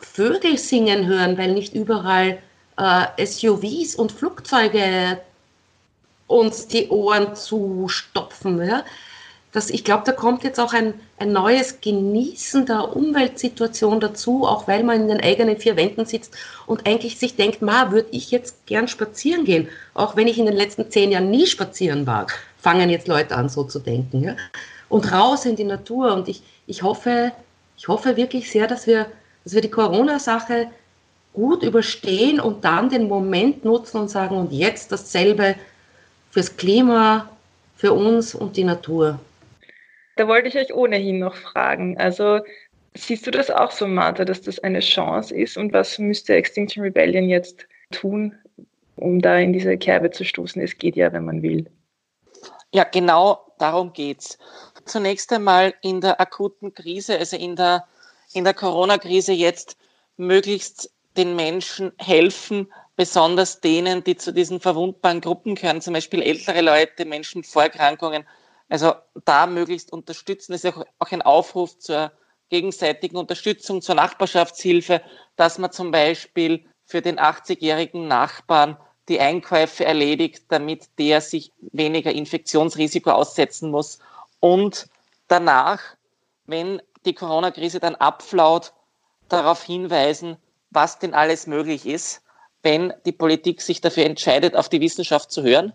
[0.00, 2.38] Vögel singen hören, weil nicht überall
[2.78, 5.20] äh, SUVs und Flugzeuge
[6.26, 8.62] uns die Ohren zustopfen.
[8.64, 8.84] Ja?
[9.52, 14.68] Das, ich glaube, da kommt jetzt auch ein, ein neues Genießen der Umweltsituation dazu, auch
[14.68, 16.36] weil man in den eigenen vier Wänden sitzt
[16.66, 20.46] und eigentlich sich denkt, ma, würde ich jetzt gern spazieren gehen, auch wenn ich in
[20.46, 22.26] den letzten zehn Jahren nie spazieren war,
[22.60, 24.22] fangen jetzt Leute an, so zu denken.
[24.22, 24.36] Ja?
[24.90, 26.12] Und raus in die Natur.
[26.12, 27.32] Und ich, ich, hoffe,
[27.76, 29.06] ich hoffe wirklich sehr, dass wir,
[29.44, 30.68] dass wir die Corona-Sache
[31.32, 35.54] gut überstehen und dann den Moment nutzen und sagen, und jetzt dasselbe
[36.30, 37.28] fürs Klima,
[37.76, 39.20] für uns und die Natur.
[40.16, 41.96] Da wollte ich euch ohnehin noch fragen.
[41.96, 42.40] Also
[42.94, 45.56] siehst du das auch so, Martha, dass das eine Chance ist?
[45.56, 48.34] Und was müsste Extinction Rebellion jetzt tun,
[48.96, 50.60] um da in diese Kerbe zu stoßen?
[50.60, 51.70] Es geht ja, wenn man will.
[52.74, 54.38] Ja, genau darum geht's.
[54.84, 57.86] Zunächst einmal in der akuten Krise, also in der,
[58.32, 59.76] in der Corona-Krise jetzt
[60.16, 66.62] möglichst den Menschen helfen, besonders denen, die zu diesen verwundbaren Gruppen gehören, zum Beispiel ältere
[66.62, 68.24] Leute, Menschen mit Vorerkrankungen.
[68.68, 70.52] Also da möglichst unterstützen.
[70.52, 72.12] Das ist auch ein Aufruf zur
[72.48, 75.02] gegenseitigen Unterstützung, zur Nachbarschaftshilfe,
[75.36, 78.76] dass man zum Beispiel für den 80-jährigen Nachbarn
[79.08, 83.98] die Einkäufe erledigt, damit der sich weniger Infektionsrisiko aussetzen muss.
[84.40, 84.88] Und
[85.28, 85.80] danach,
[86.46, 88.72] wenn die Corona-Krise dann abflaut,
[89.28, 90.36] darauf hinweisen,
[90.70, 92.22] was denn alles möglich ist,
[92.62, 95.72] wenn die Politik sich dafür entscheidet, auf die Wissenschaft zu hören,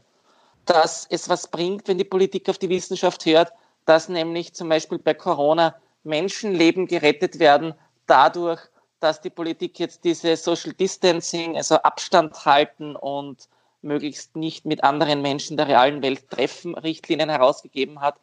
[0.66, 3.52] dass es was bringt, wenn die Politik auf die Wissenschaft hört,
[3.86, 7.74] dass nämlich zum Beispiel bei Corona Menschenleben gerettet werden,
[8.06, 8.62] dadurch,
[9.00, 13.50] dass die Politik jetzt diese Social Distancing, also Abstand halten und
[13.82, 18.16] möglichst nicht mit anderen Menschen der realen Welt treffen, Richtlinien herausgegeben hat.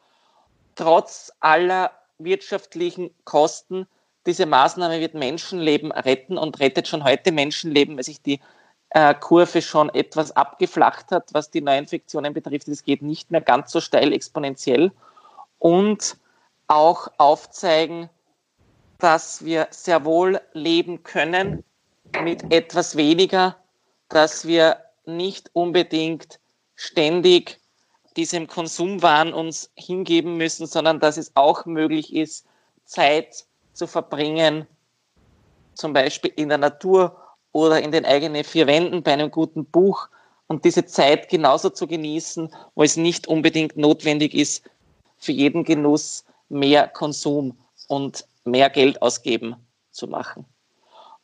[0.75, 3.87] Trotz aller wirtschaftlichen Kosten
[4.25, 8.39] diese Maßnahme wird Menschenleben retten und rettet schon heute Menschenleben, weil sich die
[8.91, 12.67] äh, Kurve schon etwas abgeflacht hat, was die Neuinfektionen betrifft.
[12.67, 14.91] Es geht nicht mehr ganz so steil exponentiell.
[15.59, 16.17] Und
[16.67, 18.09] auch aufzeigen,
[18.99, 21.63] dass wir sehr wohl leben können
[22.21, 23.55] mit etwas weniger,
[24.09, 26.39] dass wir nicht unbedingt
[26.75, 27.59] ständig
[28.17, 32.45] diesem Konsumwahn uns hingeben müssen, sondern dass es auch möglich ist,
[32.85, 34.67] Zeit zu verbringen,
[35.73, 37.15] zum Beispiel in der Natur
[37.51, 40.07] oder in den eigenen vier Wänden bei einem guten Buch
[40.47, 44.69] und diese Zeit genauso zu genießen, wo es nicht unbedingt notwendig ist,
[45.17, 47.57] für jeden Genuss mehr Konsum
[47.87, 49.55] und mehr Geld ausgeben
[49.91, 50.45] zu machen.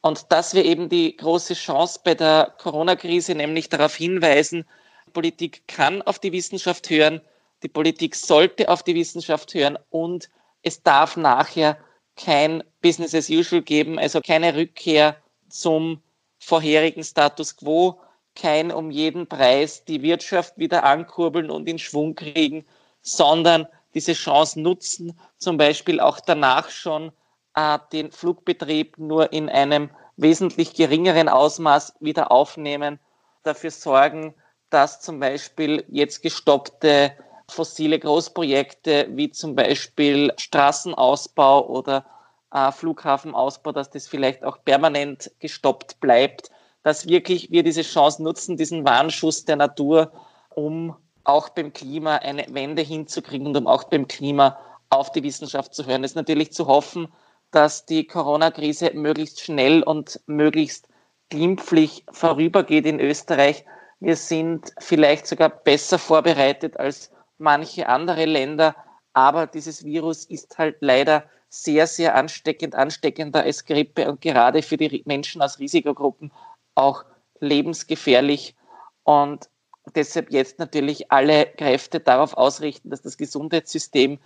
[0.01, 4.65] Und dass wir eben die große Chance bei der Corona-Krise, nämlich darauf hinweisen,
[5.13, 7.21] Politik kann auf die Wissenschaft hören,
[7.63, 10.29] die Politik sollte auf die Wissenschaft hören und
[10.61, 11.77] es darf nachher
[12.17, 15.15] kein Business as usual geben, also keine Rückkehr
[15.49, 16.01] zum
[16.39, 17.99] vorherigen Status quo,
[18.35, 22.65] kein um jeden Preis die Wirtschaft wieder ankurbeln und in Schwung kriegen,
[23.01, 27.11] sondern diese Chance nutzen, zum Beispiel auch danach schon
[27.55, 32.99] äh, den Flugbetrieb nur in einem wesentlich geringeren Ausmaß wieder aufnehmen,
[33.43, 34.33] dafür sorgen,
[34.69, 37.13] dass zum Beispiel jetzt gestoppte
[37.49, 42.05] fossile Großprojekte wie zum Beispiel Straßenausbau oder
[42.53, 46.51] äh, Flughafenausbau, dass das vielleicht auch permanent gestoppt bleibt,
[46.83, 50.11] dass wirklich wir diese Chance nutzen, diesen Warnschuss der Natur,
[50.49, 54.57] um auch beim Klima eine Wende hinzukriegen und um auch beim Klima
[54.89, 56.03] auf die Wissenschaft zu hören.
[56.03, 57.07] Es ist natürlich zu hoffen,
[57.51, 60.87] dass die Corona-Krise möglichst schnell und möglichst
[61.29, 63.65] glimpflich vorübergeht in Österreich.
[63.99, 68.75] Wir sind vielleicht sogar besser vorbereitet als manche andere Länder,
[69.13, 74.77] aber dieses Virus ist halt leider sehr, sehr ansteckend, ansteckender als Grippe und gerade für
[74.77, 76.31] die Menschen aus Risikogruppen
[76.75, 77.03] auch
[77.39, 78.55] lebensgefährlich.
[79.03, 79.49] Und
[79.95, 84.19] deshalb jetzt natürlich alle Kräfte darauf ausrichten, dass das Gesundheitssystem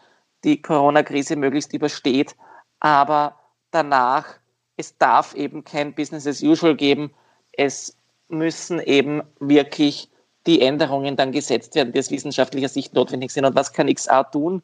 [0.43, 2.36] die Corona-Krise möglichst übersteht.
[2.80, 4.39] Aber danach,
[4.76, 7.13] es darf eben kein Business as usual geben.
[7.52, 7.95] Es
[8.28, 10.11] müssen eben wirklich
[10.47, 13.45] die Änderungen dann gesetzt werden, die aus wissenschaftlicher Sicht notwendig sind.
[13.45, 14.63] Und was kann XA tun?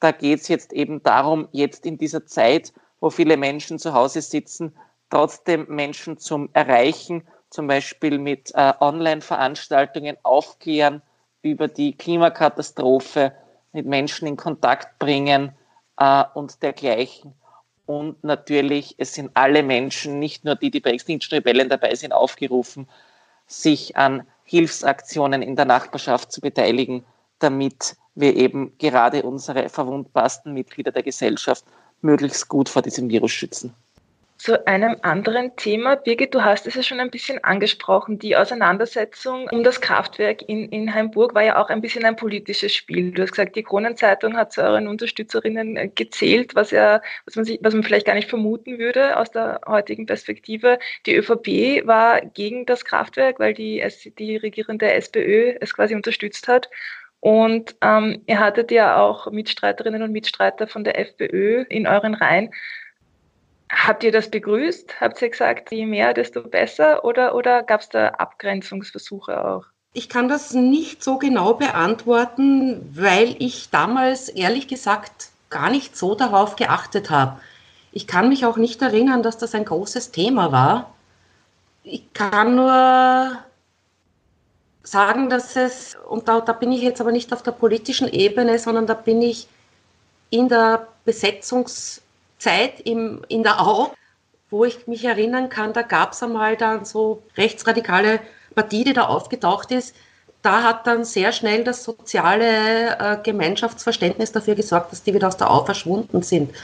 [0.00, 4.22] Da geht es jetzt eben darum, jetzt in dieser Zeit, wo viele Menschen zu Hause
[4.22, 4.74] sitzen,
[5.10, 11.02] trotzdem Menschen zum Erreichen zum Beispiel mit äh, Online-Veranstaltungen aufklären
[11.42, 13.32] über die Klimakatastrophe,
[13.72, 15.52] mit Menschen in Kontakt bringen
[15.96, 17.34] äh, und dergleichen.
[17.86, 22.12] Und natürlich, es sind alle Menschen, nicht nur die, die bei Extinction Rebellion dabei sind,
[22.12, 22.88] aufgerufen,
[23.46, 27.04] sich an Hilfsaktionen in der Nachbarschaft zu beteiligen,
[27.38, 31.64] damit wir eben gerade unsere verwundbarsten Mitglieder der Gesellschaft
[32.00, 33.74] möglichst gut vor diesem Virus schützen.
[34.46, 38.20] Zu einem anderen Thema, Birgit, du hast es ja schon ein bisschen angesprochen.
[38.20, 42.72] Die Auseinandersetzung um das Kraftwerk in, in Heimburg war ja auch ein bisschen ein politisches
[42.72, 43.10] Spiel.
[43.10, 47.44] Du hast gesagt, die Kronenzeitung hat zu euren Unterstützerinnen äh, gezählt, was ja, was man
[47.44, 50.78] sich, was man vielleicht gar nicht vermuten würde aus der heutigen Perspektive.
[51.06, 53.84] Die ÖVP war gegen das Kraftwerk, weil die,
[54.16, 56.70] die regierende SPÖ es quasi unterstützt hat.
[57.18, 62.50] Und ähm, ihr hattet ja auch Mitstreiterinnen und Mitstreiter von der FPÖ in euren Reihen.
[63.70, 65.00] Habt ihr das begrüßt?
[65.00, 67.04] Habt ihr gesagt, je mehr, desto besser?
[67.04, 69.64] Oder, oder gab es da Abgrenzungsversuche auch?
[69.92, 76.14] Ich kann das nicht so genau beantworten, weil ich damals ehrlich gesagt gar nicht so
[76.14, 77.40] darauf geachtet habe.
[77.92, 80.94] Ich kann mich auch nicht erinnern, dass das ein großes Thema war.
[81.82, 83.38] Ich kann nur
[84.82, 88.58] sagen, dass es, und da, da bin ich jetzt aber nicht auf der politischen Ebene,
[88.58, 89.48] sondern da bin ich
[90.30, 92.02] in der Besetzungs-
[92.38, 93.92] Zeit im, in der Au,
[94.50, 98.20] wo ich mich erinnern kann, da gab es einmal dann so rechtsradikale
[98.54, 99.94] Partie, die da aufgetaucht ist.
[100.42, 105.36] Da hat dann sehr schnell das soziale äh, Gemeinschaftsverständnis dafür gesorgt, dass die wieder aus
[105.36, 106.54] der Au verschwunden sind.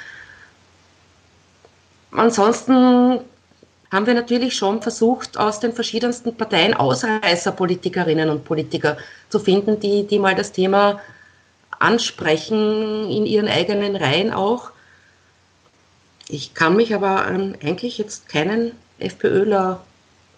[2.12, 3.20] Ansonsten
[3.90, 8.96] haben wir natürlich schon versucht, aus den verschiedensten Parteien Ausreißerpolitikerinnen und Politiker
[9.28, 11.00] zu finden, die, die mal das Thema
[11.78, 14.70] ansprechen in ihren eigenen Reihen auch.
[16.32, 19.84] Ich kann mich aber an eigentlich jetzt keinen FPÖler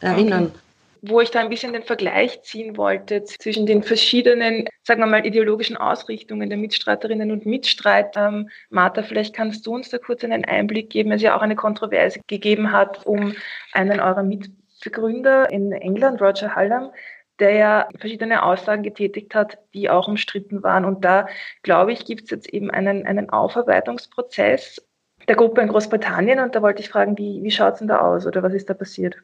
[0.00, 0.46] erinnern.
[0.46, 0.58] Okay.
[1.02, 5.24] Wo ich da ein bisschen den Vergleich ziehen wollte zwischen den verschiedenen, sagen wir mal,
[5.24, 8.26] ideologischen Ausrichtungen der Mitstreiterinnen und Mitstreiter.
[8.26, 11.54] Ähm, Martha, vielleicht kannst du uns da kurz einen Einblick geben, es ja auch eine
[11.54, 13.36] Kontroverse gegeben hat um
[13.72, 16.90] einen eurer Mitbegründer in England, Roger Hallam,
[17.38, 20.84] der ja verschiedene Aussagen getätigt hat, die auch umstritten waren.
[20.86, 21.28] Und da,
[21.62, 24.80] glaube ich, gibt es jetzt eben einen, einen Aufarbeitungsprozess
[25.28, 28.00] der Gruppe in Großbritannien und da wollte ich fragen, wie, wie schaut es denn da
[28.00, 29.16] aus oder was ist da passiert?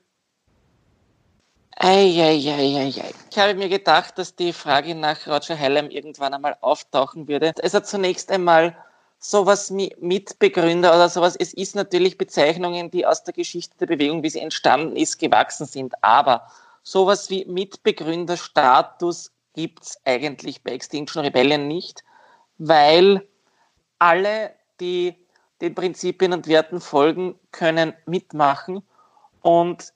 [1.77, 3.11] Eieieiei.
[3.31, 7.55] Ich habe mir gedacht, dass die Frage nach Roger Hallam irgendwann einmal auftauchen würde.
[7.63, 8.77] Also zunächst einmal
[9.19, 11.37] sowas Mitbegründer oder sowas.
[11.37, 15.65] Es ist natürlich Bezeichnungen, die aus der Geschichte der Bewegung, wie sie entstanden ist, gewachsen
[15.65, 15.95] sind.
[16.03, 16.47] Aber
[16.83, 22.05] sowas wie Mitbegründerstatus gibt es eigentlich bei Extinction Rebellion nicht,
[22.59, 23.27] weil
[23.99, 25.15] alle, die
[25.61, 28.83] den Prinzipien und Werten folgen, können mitmachen.
[29.43, 29.93] Und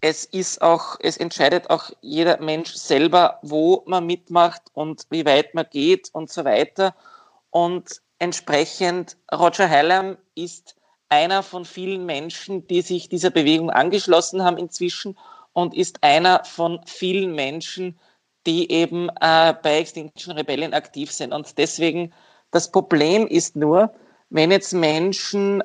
[0.00, 5.54] es ist auch, es entscheidet auch jeder Mensch selber, wo man mitmacht und wie weit
[5.54, 6.94] man geht und so weiter.
[7.50, 10.76] Und entsprechend, Roger Hallam ist
[11.08, 15.18] einer von vielen Menschen, die sich dieser Bewegung angeschlossen haben inzwischen
[15.52, 17.98] und ist einer von vielen Menschen,
[18.46, 21.32] die eben äh, bei Extinction Rebellion aktiv sind.
[21.32, 22.12] Und deswegen,
[22.52, 23.92] das Problem ist nur,
[24.30, 25.62] wenn jetzt Menschen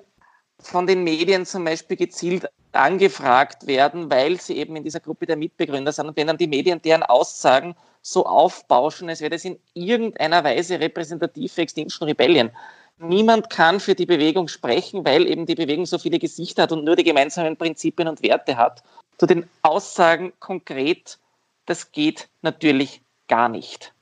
[0.60, 5.38] von den Medien zum Beispiel gezielt angefragt werden, weil sie eben in dieser Gruppe der
[5.38, 9.60] Mitbegründer sind und wenn dann die Medien deren Aussagen so aufbauschen, als wäre das in
[9.74, 12.52] irgendeiner Weise repräsentativ für Extinction Rebellion.
[12.98, 16.84] Niemand kann für die Bewegung sprechen, weil eben die Bewegung so viele Gesichter hat und
[16.84, 18.84] nur die gemeinsamen Prinzipien und Werte hat.
[19.18, 21.18] Zu den Aussagen konkret,
[21.66, 23.94] das geht natürlich gar nicht.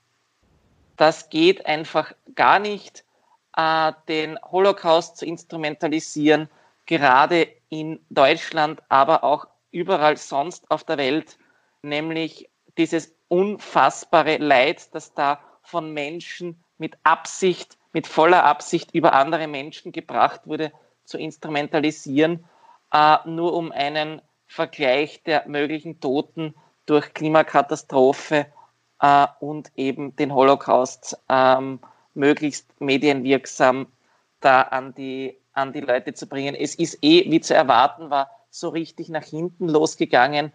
[0.97, 3.03] Das geht einfach gar nicht
[3.55, 6.49] äh, den Holocaust zu instrumentalisieren,
[6.85, 11.37] gerade in Deutschland, aber auch überall sonst auf der Welt,
[11.81, 19.47] nämlich dieses unfassbare Leid, das da von Menschen mit Absicht, mit voller Absicht über andere
[19.47, 20.71] Menschen gebracht wurde,
[21.05, 22.45] zu instrumentalisieren,
[22.91, 26.53] äh, nur um einen Vergleich der möglichen Toten
[26.85, 28.45] durch Klimakatastrophe
[28.99, 31.79] äh, und eben den Holocaust ähm,
[32.15, 33.87] möglichst medienwirksam
[34.39, 36.55] da an die, an die Leute zu bringen.
[36.55, 40.51] Es ist eh, wie zu erwarten war, so richtig nach hinten losgegangen.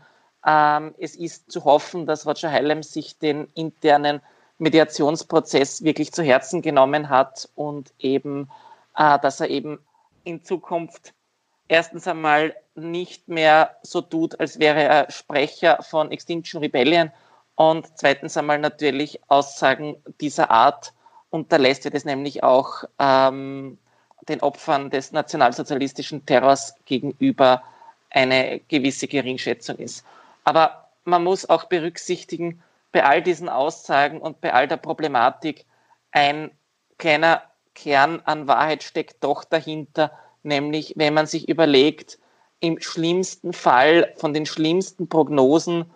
[0.46, 4.20] Ähm, es ist zu hoffen, dass Roger Hallam sich den internen
[4.58, 8.50] Mediationsprozess wirklich zu Herzen genommen hat und eben,
[8.96, 9.78] äh, dass er eben
[10.24, 11.14] in Zukunft
[11.68, 17.10] erstens einmal nicht mehr so tut, als wäre er Sprecher von Extinction Rebellion
[17.54, 20.92] und zweitens einmal natürlich Aussagen dieser Art
[21.30, 23.78] unterlässt, wird es nämlich auch ähm,
[24.28, 27.62] den Opfern des nationalsozialistischen Terrors gegenüber
[28.10, 30.04] eine gewisse Geringschätzung ist.
[30.44, 32.62] Aber man muss auch berücksichtigen,
[32.92, 35.66] bei all diesen Aussagen und bei all der Problematik,
[36.10, 36.50] ein
[36.96, 37.42] kleiner
[37.74, 40.10] Kern an Wahrheit steckt doch dahinter,
[40.42, 42.18] nämlich wenn man sich überlegt,
[42.60, 45.90] im schlimmsten Fall von den schlimmsten Prognosen,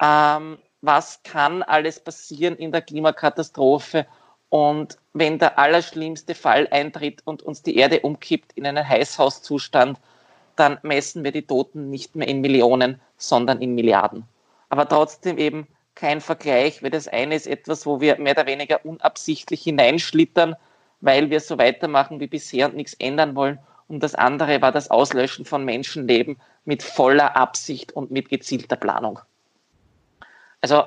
[0.00, 4.06] ähm, was kann alles passieren in der Klimakatastrophe
[4.48, 9.98] und wenn der allerschlimmste Fall eintritt und uns die Erde umkippt in einen Heißhauszustand,
[10.56, 14.24] dann messen wir die Toten nicht mehr in Millionen, sondern in Milliarden.
[14.68, 18.84] Aber trotzdem eben kein Vergleich, weil das eine ist etwas, wo wir mehr oder weniger
[18.84, 20.54] unabsichtlich hineinschlittern,
[21.00, 23.58] weil wir so weitermachen wie bisher und nichts ändern wollen.
[23.88, 29.20] Und das andere war das Auslöschen von Menschenleben mit voller Absicht und mit gezielter Planung.
[30.60, 30.84] Also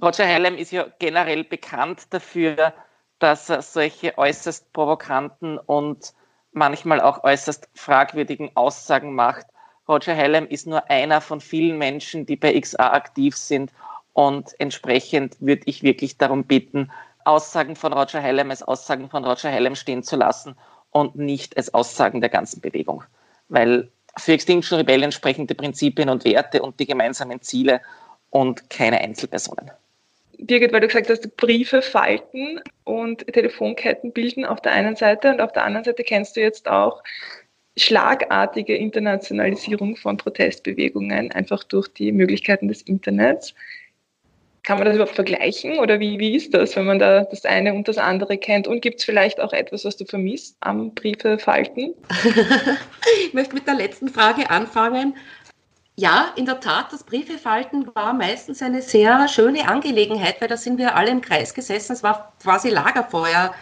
[0.00, 2.72] Roger Hallam ist ja generell bekannt dafür,
[3.18, 6.14] dass er solche äußerst provokanten und
[6.52, 9.46] manchmal auch äußerst fragwürdigen Aussagen macht.
[9.88, 13.70] Roger Hallam ist nur einer von vielen Menschen, die bei XA aktiv sind
[14.12, 16.90] und entsprechend würde ich wirklich darum bitten,
[17.24, 20.56] Aussagen von Roger Hallam als Aussagen von Roger Hallam stehen zu lassen
[20.90, 23.04] und nicht als Aussagen der ganzen Bewegung.
[23.48, 27.80] Weil für Extinction Rebellion sprechen die Prinzipien und Werte und die gemeinsamen Ziele
[28.30, 29.70] und keine Einzelpersonen.
[30.46, 35.40] Birgit, weil du gesagt hast, Briefe falten und Telefonketten bilden auf der einen Seite und
[35.40, 37.02] auf der anderen Seite kennst du jetzt auch
[37.76, 43.54] schlagartige Internationalisierung von Protestbewegungen, einfach durch die Möglichkeiten des Internets.
[44.64, 47.74] Kann man das überhaupt vergleichen oder wie, wie ist das, wenn man da das eine
[47.74, 48.68] und das andere kennt?
[48.68, 51.94] Und gibt es vielleicht auch etwas, was du vermisst am Briefe falten?
[53.26, 55.14] ich möchte mit der letzten Frage anfangen.
[55.96, 60.78] Ja, in der Tat, das Briefefalten war meistens eine sehr schöne Angelegenheit, weil da sind
[60.78, 61.92] wir alle im Kreis gesessen.
[61.92, 63.54] Es war quasi Lagerfeuer.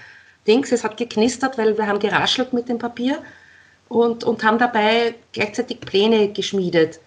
[0.47, 3.19] Dings, es hat geknistert, weil wir haben geraschelt mit dem Papier
[3.89, 7.01] und, und haben dabei gleichzeitig Pläne geschmiedet.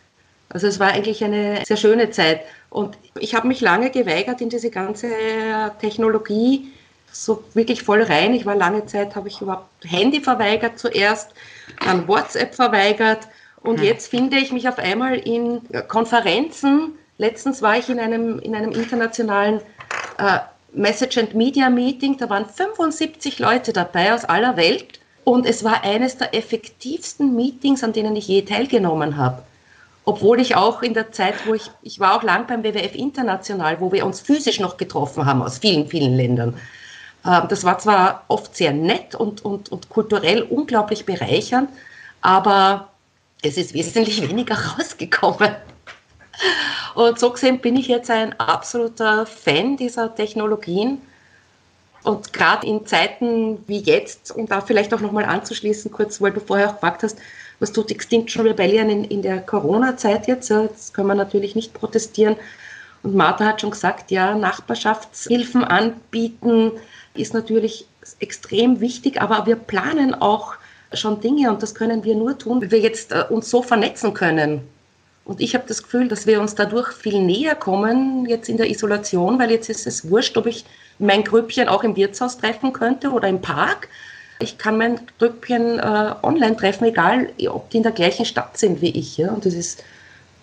[0.50, 2.42] Also es war eigentlich eine sehr schöne Zeit.
[2.70, 5.10] Und ich habe mich lange geweigert in diese ganze
[5.80, 6.72] Technologie
[7.12, 8.34] so wirklich voll rein.
[8.34, 11.32] Ich war lange Zeit, habe ich überhaupt Handy verweigert zuerst,
[11.84, 13.28] dann WhatsApp verweigert
[13.64, 13.86] und hm.
[13.86, 16.94] jetzt finde ich mich auf einmal in Konferenzen.
[17.18, 19.62] Letztens war ich in einem, in einem internationalen
[20.18, 20.40] äh,
[20.74, 22.18] Message and Media Meeting.
[22.18, 25.00] Da waren 75 Leute dabei aus aller Welt.
[25.24, 29.44] Und es war eines der effektivsten Meetings, an denen ich je teilgenommen habe.
[30.06, 33.80] Obwohl ich auch in der Zeit, wo ich, ich war auch lang beim WWF International,
[33.80, 36.58] wo wir uns physisch noch getroffen haben aus vielen, vielen Ländern.
[37.26, 41.70] Ähm, das war zwar oft sehr nett und, und, und kulturell unglaublich bereichernd,
[42.20, 42.90] aber
[43.44, 45.56] es ist wesentlich weniger rausgekommen.
[46.96, 51.02] Und so gesehen bin ich jetzt ein absoluter Fan dieser Technologien.
[52.04, 56.42] Und gerade in Zeiten wie jetzt, um da vielleicht auch nochmal anzuschließen, kurz, weil du
[56.42, 57.18] vorher auch gefragt hast,
[57.60, 60.50] was tut Extinction Rebellion in, in der Corona-Zeit jetzt?
[60.50, 62.36] Das können wir natürlich nicht protestieren.
[63.04, 66.72] Und Martha hat schon gesagt, ja, Nachbarschaftshilfen anbieten
[67.14, 67.86] ist natürlich
[68.20, 70.56] extrem wichtig, aber wir planen auch
[70.96, 74.14] schon Dinge und das können wir nur tun, wenn wir jetzt äh, uns so vernetzen
[74.14, 74.62] können.
[75.26, 78.70] Und ich habe das Gefühl, dass wir uns dadurch viel näher kommen jetzt in der
[78.70, 80.66] Isolation, weil jetzt ist es wurscht, ob ich
[81.00, 83.88] mein Grüppchen auch im Wirtshaus treffen könnte oder im Park.
[84.40, 88.82] Ich kann mein Grüppchen äh, online treffen, egal ob die in der gleichen Stadt sind
[88.82, 89.18] wie ich.
[89.18, 89.32] Ja?
[89.32, 89.84] Und das ist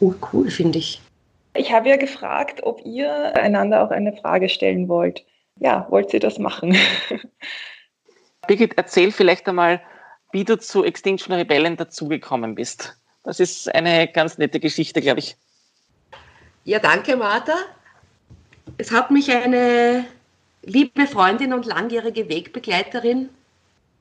[0.01, 1.03] urcool, finde ich.
[1.55, 5.25] Ich habe ja gefragt, ob ihr einander auch eine Frage stellen wollt.
[5.57, 6.77] Ja, wollt ihr das machen?
[8.47, 9.81] Birgit, erzähl vielleicht einmal,
[10.33, 12.97] wie du zu Extinction Rebellion dazugekommen bist.
[13.25, 15.37] Das ist eine ganz nette Geschichte, glaube ich.
[16.65, 17.55] Ja, danke, Martha.
[18.79, 20.05] Es hat mich eine
[20.63, 23.29] liebe Freundin und langjährige Wegbegleiterin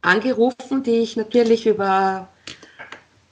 [0.01, 2.27] angerufen, die ich natürlich über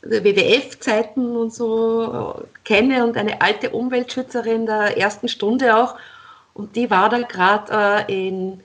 [0.01, 5.95] WWF-Zeiten und so kenne und eine alte Umweltschützerin der ersten Stunde auch.
[6.53, 8.61] Und die war da gerade äh, in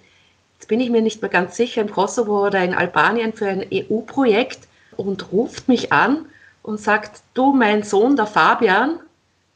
[0.72, 4.60] bin ich mir nicht mehr ganz sicher, im Kosovo oder in Albanien für ein EU-Projekt
[4.96, 6.24] und ruft mich an
[6.62, 8.98] und sagt, du, mein Sohn, der Fabian,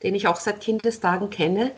[0.03, 1.71] den ich auch seit Kindestagen kenne,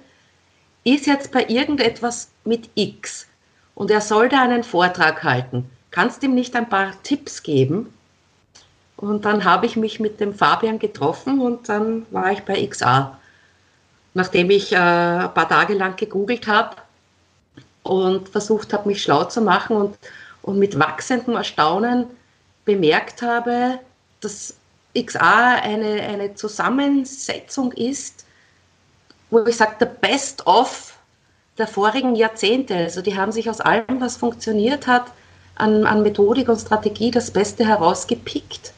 [0.82, 3.28] ist jetzt bei irgendetwas mit X
[3.76, 5.70] und er soll da einen Vortrag halten.
[5.92, 7.94] Kannst ihm nicht ein paar Tipps geben?
[8.96, 13.16] Und dann habe ich mich mit dem Fabian getroffen und dann war ich bei XA.
[14.14, 16.74] Nachdem ich äh, ein paar Tage lang gegoogelt habe,
[17.88, 19.98] und versucht habe, mich schlau zu machen und,
[20.42, 22.06] und mit wachsendem Erstaunen
[22.64, 23.78] bemerkt habe,
[24.20, 24.54] dass
[24.96, 28.24] XA eine, eine Zusammensetzung ist,
[29.30, 30.94] wo ich sage, der Best of
[31.56, 32.76] der vorigen Jahrzehnte.
[32.76, 35.06] Also die haben sich aus allem, was funktioniert hat,
[35.56, 38.72] an, an Methodik und Strategie das Beste herausgepickt.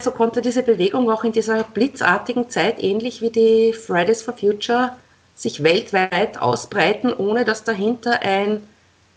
[0.00, 4.96] So konnte diese Bewegung auch in dieser blitzartigen Zeit, ähnlich wie die Fridays for Future,
[5.34, 8.62] sich weltweit ausbreiten, ohne dass dahinter ein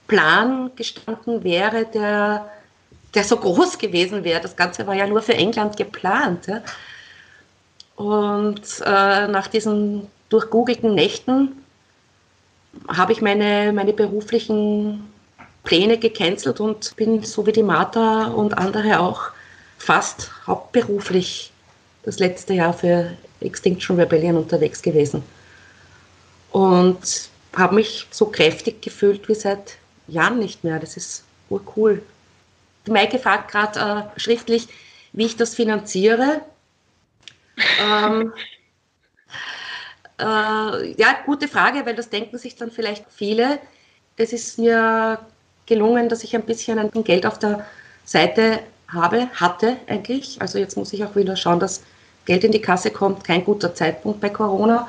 [0.07, 2.49] Plan gestanden wäre, der,
[3.13, 4.41] der so groß gewesen wäre.
[4.41, 6.47] Das Ganze war ja nur für England geplant.
[6.47, 6.61] Ja.
[7.95, 11.63] Und äh, nach diesen durchgoogelten Nächten
[12.87, 15.09] habe ich meine, meine beruflichen
[15.63, 19.31] Pläne gecancelt und bin so wie die Martha und andere auch
[19.77, 21.51] fast hauptberuflich
[22.03, 25.23] das letzte Jahr für Extinction Rebellion unterwegs gewesen
[26.55, 29.75] und habe mich so kräftig gefühlt wie seit
[30.07, 30.79] Jahren nicht mehr.
[30.79, 32.01] Das ist urcool.
[32.87, 33.77] Die Maike fragt gerade
[34.15, 34.69] äh, schriftlich,
[35.11, 36.39] wie ich das finanziere.
[37.85, 38.31] ähm,
[40.17, 43.59] äh, ja, gute Frage, weil das denken sich dann vielleicht viele.
[44.15, 45.19] Es ist mir
[45.65, 47.65] gelungen, dass ich ein bisschen ein Geld auf der
[48.05, 50.39] Seite habe, hatte eigentlich.
[50.39, 51.83] Also jetzt muss ich auch wieder schauen, dass
[52.23, 53.25] Geld in die Kasse kommt.
[53.25, 54.87] Kein guter Zeitpunkt bei Corona.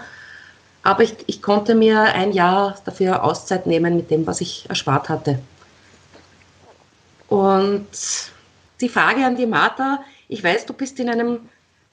[0.86, 5.08] Aber ich, ich konnte mir ein Jahr dafür Auszeit nehmen mit dem, was ich erspart
[5.08, 5.40] hatte.
[7.28, 7.88] Und
[8.80, 11.40] die Frage an die Martha, ich weiß, du bist in einem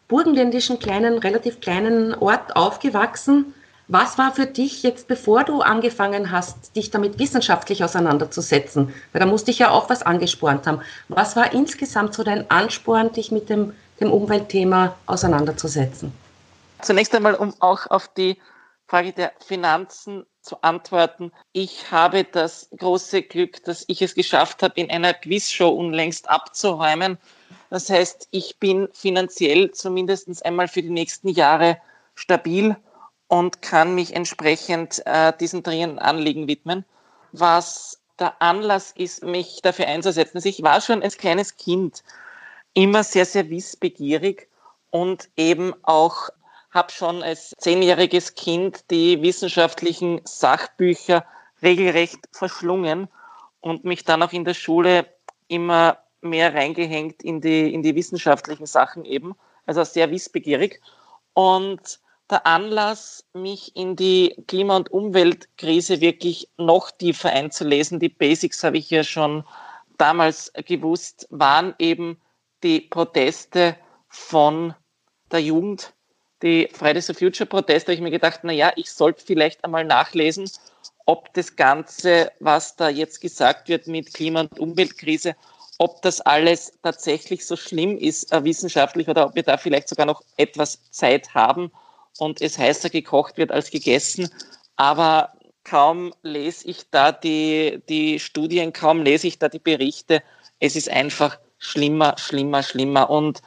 [0.08, 3.56] burgenländischen kleinen, relativ kleinen Ort aufgewachsen.
[3.88, 8.94] Was war für dich jetzt, bevor du angefangen hast, dich damit wissenschaftlich auseinanderzusetzen?
[9.12, 10.82] Weil da musste ich ja auch was angespornt haben.
[11.08, 16.14] Was war insgesamt so dein Ansporn, dich mit dem, dem Umweltthema auseinanderzusetzen?
[16.84, 18.38] Zunächst einmal, um auch auf die
[18.88, 21.32] Frage der Finanzen zu antworten.
[21.52, 27.18] Ich habe das große Glück, dass ich es geschafft habe, in einer Quizshow unlängst abzuräumen.
[27.70, 31.78] Das heißt, ich bin finanziell zumindest einmal für die nächsten Jahre
[32.14, 32.76] stabil
[33.28, 36.86] und kann mich entsprechend äh, diesen dringenden Anliegen widmen.
[37.32, 40.38] Was der Anlass ist, mich dafür einzusetzen.
[40.38, 42.04] Also ich war schon als kleines Kind
[42.74, 44.50] immer sehr, sehr wissbegierig
[44.92, 46.30] und eben auch
[46.74, 51.26] habe schon als zehnjähriges Kind die wissenschaftlichen Sachbücher
[51.62, 53.08] regelrecht verschlungen
[53.62, 55.06] und mich dann auch in der Schule
[55.48, 60.82] immer mehr reingehängt in die, in die wissenschaftlichen Sachen eben, also sehr wissbegierig.
[61.34, 62.00] Und
[62.30, 68.78] der Anlass, mich in die Klima- und Umweltkrise wirklich noch tiefer einzulesen, die Basics habe
[68.78, 69.44] ich ja schon
[69.98, 72.20] damals gewusst, waren eben
[72.64, 73.76] die Proteste
[74.08, 74.74] von
[75.32, 75.94] der Jugend,
[76.44, 79.86] die Fridays for Future Proteste, habe ich mir gedacht, na ja, ich sollte vielleicht einmal
[79.86, 80.50] nachlesen,
[81.06, 85.36] ob das Ganze, was da jetzt gesagt wird mit Klima- und Umweltkrise,
[85.80, 90.06] ob das alles tatsächlich so schlimm ist äh, wissenschaftlich oder ob wir da vielleicht sogar
[90.06, 91.72] noch etwas Zeit haben
[92.20, 94.30] und es heißer gekocht wird als gegessen.
[94.76, 95.34] Aber
[95.64, 100.22] kaum lese ich da die, die Studien, kaum lese ich da die Berichte.
[100.60, 103.10] Es ist einfach schlimmer, schlimmer, schlimmer.
[103.10, 103.42] Und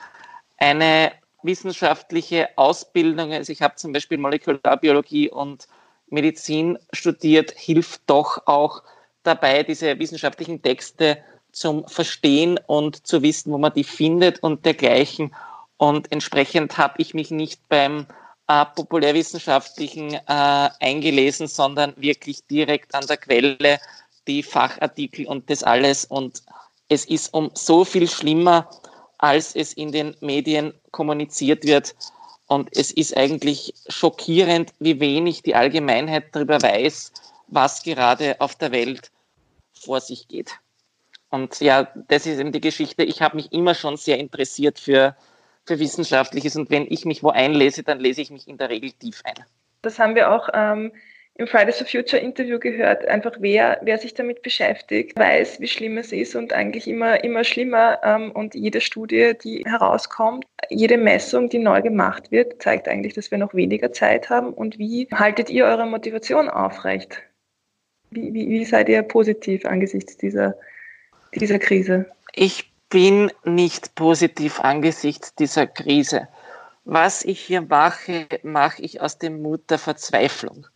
[0.59, 1.13] eine
[1.47, 5.67] wissenschaftliche Ausbildung, also ich habe zum Beispiel Molekularbiologie und
[6.09, 8.83] Medizin studiert, hilft doch auch
[9.23, 11.19] dabei, diese wissenschaftlichen Texte
[11.53, 15.35] zum Verstehen und zu wissen, wo man die findet und dergleichen.
[15.79, 18.07] Und entsprechend habe ich mich nicht beim
[18.49, 23.81] äh, populärwissenschaftlichen äh, eingelesen, sondern wirklich direkt an der Quelle
[24.27, 26.05] die Fachartikel und das alles.
[26.05, 26.43] Und
[26.89, 28.69] es ist um so viel schlimmer,
[29.19, 31.95] als es in den Medien kommuniziert wird.
[32.47, 37.13] Und es ist eigentlich schockierend, wie wenig die Allgemeinheit darüber weiß,
[37.49, 39.11] was gerade auf der Welt
[39.73, 40.53] vor sich geht.
[41.31, 43.03] Und ja, das ist eben die Geschichte.
[43.03, 45.17] Ich habe mich immer schon sehr interessiert für,
[45.65, 48.93] für Wissenschaftliches und wenn ich mich wo einlese, dann lese ich mich in der Regel
[48.93, 49.45] tief ein.
[49.83, 50.93] Das haben wir auch ähm,
[51.39, 53.07] im Fridays for Future Interview gehört.
[53.07, 57.45] Einfach wer, wer sich damit beschäftigt, weiß, wie schlimm es ist und eigentlich immer, immer
[57.45, 57.99] schlimmer.
[58.03, 63.31] Ähm, und jede Studie, die herauskommt, jede Messung, die neu gemacht wird, zeigt eigentlich, dass
[63.31, 64.53] wir noch weniger Zeit haben.
[64.53, 67.23] Und wie haltet ihr eure Motivation aufrecht?
[68.11, 70.55] Wie, wie, wie seid ihr positiv angesichts dieser,
[71.35, 72.07] dieser Krise?
[72.35, 76.29] Ich bin nicht positiv angesichts dieser Krise.
[76.85, 80.67] Was ich hier mache, mache ich aus dem Mut der Verzweiflung.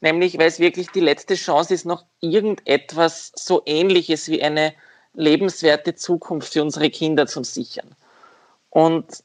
[0.00, 4.72] Nämlich, weil es wirklich die letzte Chance ist, noch irgendetwas so ähnliches wie eine
[5.12, 7.94] lebenswerte Zukunft für unsere Kinder zu sichern.
[8.70, 9.22] Und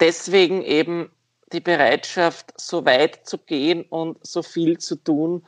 [0.00, 1.10] deswegen eben
[1.52, 5.46] die Bereitschaft, so weit zu gehen und so viel zu tun,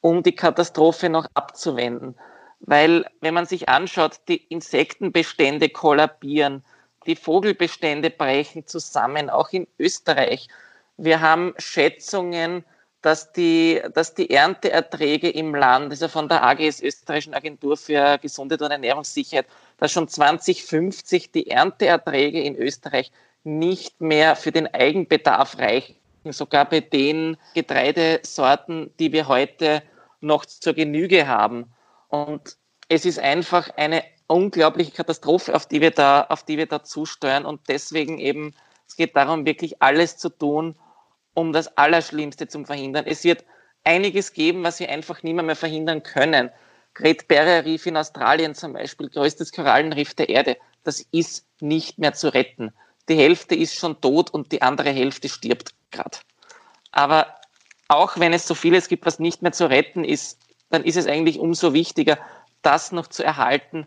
[0.00, 2.14] um die Katastrophe noch abzuwenden.
[2.60, 6.64] Weil wenn man sich anschaut, die Insektenbestände kollabieren,
[7.06, 10.48] die Vogelbestände brechen zusammen, auch in Österreich.
[10.96, 12.64] Wir haben Schätzungen,
[13.02, 18.60] dass die, dass die Ernteerträge im Land, also von der AGS, Österreichischen Agentur für Gesundheit
[18.60, 19.46] und Ernährungssicherheit,
[19.78, 23.10] dass schon 2050 die Ernteerträge in Österreich
[23.42, 25.96] nicht mehr für den Eigenbedarf reichen,
[26.26, 29.82] sogar bei den Getreidesorten, die wir heute
[30.20, 31.72] noch zur Genüge haben.
[32.08, 36.82] Und es ist einfach eine unglaubliche Katastrophe, auf die wir da, auf die wir da
[36.82, 37.46] zusteuern.
[37.46, 38.54] Und deswegen eben,
[38.86, 40.74] es geht darum, wirklich alles zu tun,
[41.40, 43.06] um das Allerschlimmste zu verhindern.
[43.06, 43.44] Es wird
[43.82, 46.50] einiges geben, was wir einfach nicht mehr verhindern können.
[46.94, 52.12] Great Barrier Reef in Australien zum Beispiel, größtes Korallenriff der Erde, das ist nicht mehr
[52.12, 52.72] zu retten.
[53.08, 56.18] Die Hälfte ist schon tot und die andere Hälfte stirbt gerade.
[56.92, 57.34] Aber
[57.88, 60.38] auch wenn es so vieles gibt, was nicht mehr zu retten ist,
[60.68, 62.18] dann ist es eigentlich umso wichtiger,
[62.62, 63.86] das noch zu erhalten,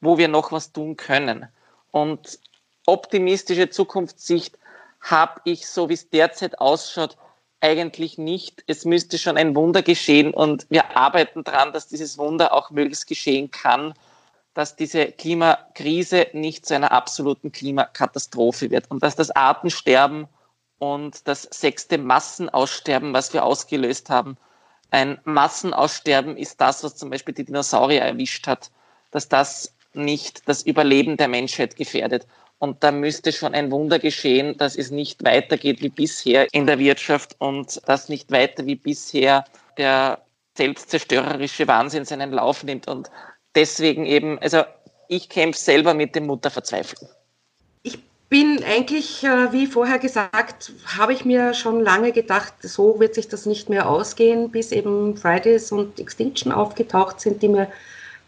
[0.00, 1.48] wo wir noch was tun können.
[1.90, 2.38] Und
[2.86, 4.56] optimistische Zukunftssicht
[5.02, 7.16] habe ich, so wie es derzeit ausschaut,
[7.60, 8.64] eigentlich nicht.
[8.66, 13.06] Es müsste schon ein Wunder geschehen und wir arbeiten daran, dass dieses Wunder auch möglichst
[13.06, 13.94] geschehen kann,
[14.54, 20.26] dass diese Klimakrise nicht zu einer absoluten Klimakatastrophe wird und dass das Artensterben
[20.78, 24.36] und das sechste Massenaussterben, was wir ausgelöst haben,
[24.90, 28.70] ein Massenaussterben ist das, was zum Beispiel die Dinosaurier erwischt hat,
[29.10, 32.26] dass das nicht das Überleben der Menschheit gefährdet.
[32.62, 36.78] Und da müsste schon ein Wunder geschehen, dass es nicht weitergeht wie bisher in der
[36.78, 39.44] Wirtschaft und dass nicht weiter wie bisher
[39.78, 40.20] der
[40.56, 42.86] selbstzerstörerische Wahnsinn seinen Lauf nimmt.
[42.86, 43.10] Und
[43.56, 44.62] deswegen eben, also
[45.08, 47.08] ich kämpfe selber mit dem Mutterverzweiflung
[48.32, 53.28] bin eigentlich, äh, wie vorher gesagt, habe ich mir schon lange gedacht, so wird sich
[53.28, 57.68] das nicht mehr ausgehen, bis eben Fridays und Extinction aufgetaucht sind, die mir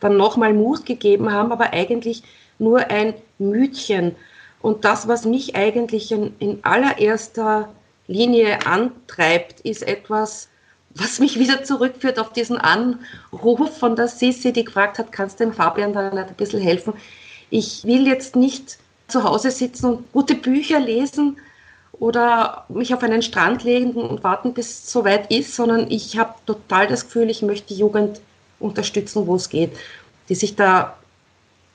[0.00, 2.22] dann nochmal Mut gegeben haben, aber eigentlich
[2.58, 4.14] nur ein Mütchen.
[4.60, 7.68] Und das, was mich eigentlich in, in allererster
[8.06, 10.48] Linie antreibt, ist etwas,
[10.94, 15.44] was mich wieder zurückführt auf diesen Anruf von der Sissi, die gefragt hat, kannst du
[15.44, 16.94] dem Fabian da ein bisschen helfen?
[17.50, 18.78] Ich will jetzt nicht
[19.08, 21.36] zu Hause sitzen und gute Bücher lesen
[21.92, 26.34] oder mich auf einen Strand legen und warten, bis es soweit ist, sondern ich habe
[26.46, 28.20] total das Gefühl, ich möchte die Jugend
[28.60, 29.72] unterstützen, wo es geht,
[30.28, 30.96] die sich da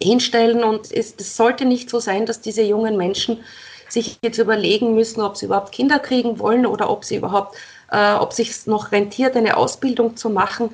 [0.02, 0.64] hinstellen.
[0.64, 3.40] Und es, es sollte nicht so sein, dass diese jungen Menschen
[3.88, 7.56] sich jetzt überlegen müssen, ob sie überhaupt Kinder kriegen wollen oder ob sie überhaupt,
[7.92, 10.70] äh, ob sich noch rentiert, eine Ausbildung zu machen.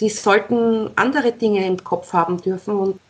[0.00, 2.76] Die sollten andere Dinge im Kopf haben dürfen.
[2.76, 3.00] Und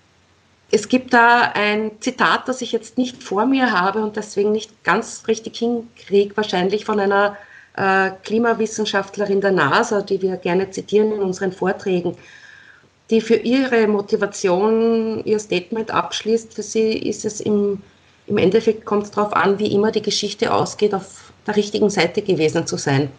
[0.70, 4.82] es gibt da ein Zitat, das ich jetzt nicht vor mir habe und deswegen nicht
[4.84, 7.36] ganz richtig hinkriege, wahrscheinlich von einer
[7.76, 12.16] äh, Klimawissenschaftlerin der NASA, die wir gerne zitieren in unseren Vorträgen,
[13.10, 16.54] die für ihre Motivation ihr Statement abschließt.
[16.54, 17.82] Für sie ist es im,
[18.26, 22.22] im Endeffekt kommt es darauf an, wie immer die Geschichte ausgeht, auf der richtigen Seite
[22.22, 23.10] gewesen zu sein.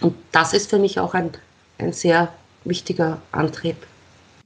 [0.00, 1.30] Und das ist für mich auch ein,
[1.78, 2.32] ein sehr
[2.64, 3.76] wichtiger Antrieb.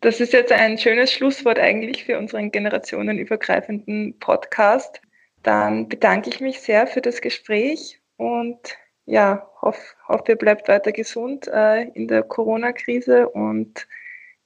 [0.03, 5.01] Das ist jetzt ein schönes Schlusswort eigentlich für unseren generationenübergreifenden Podcast.
[5.43, 8.59] Dann bedanke ich mich sehr für das Gespräch und
[9.07, 13.87] ja, hoffe, hoffe ihr bleibt weiter gesund äh, in der Corona-Krise und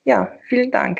[0.04, 0.98] ja, vielen Dank.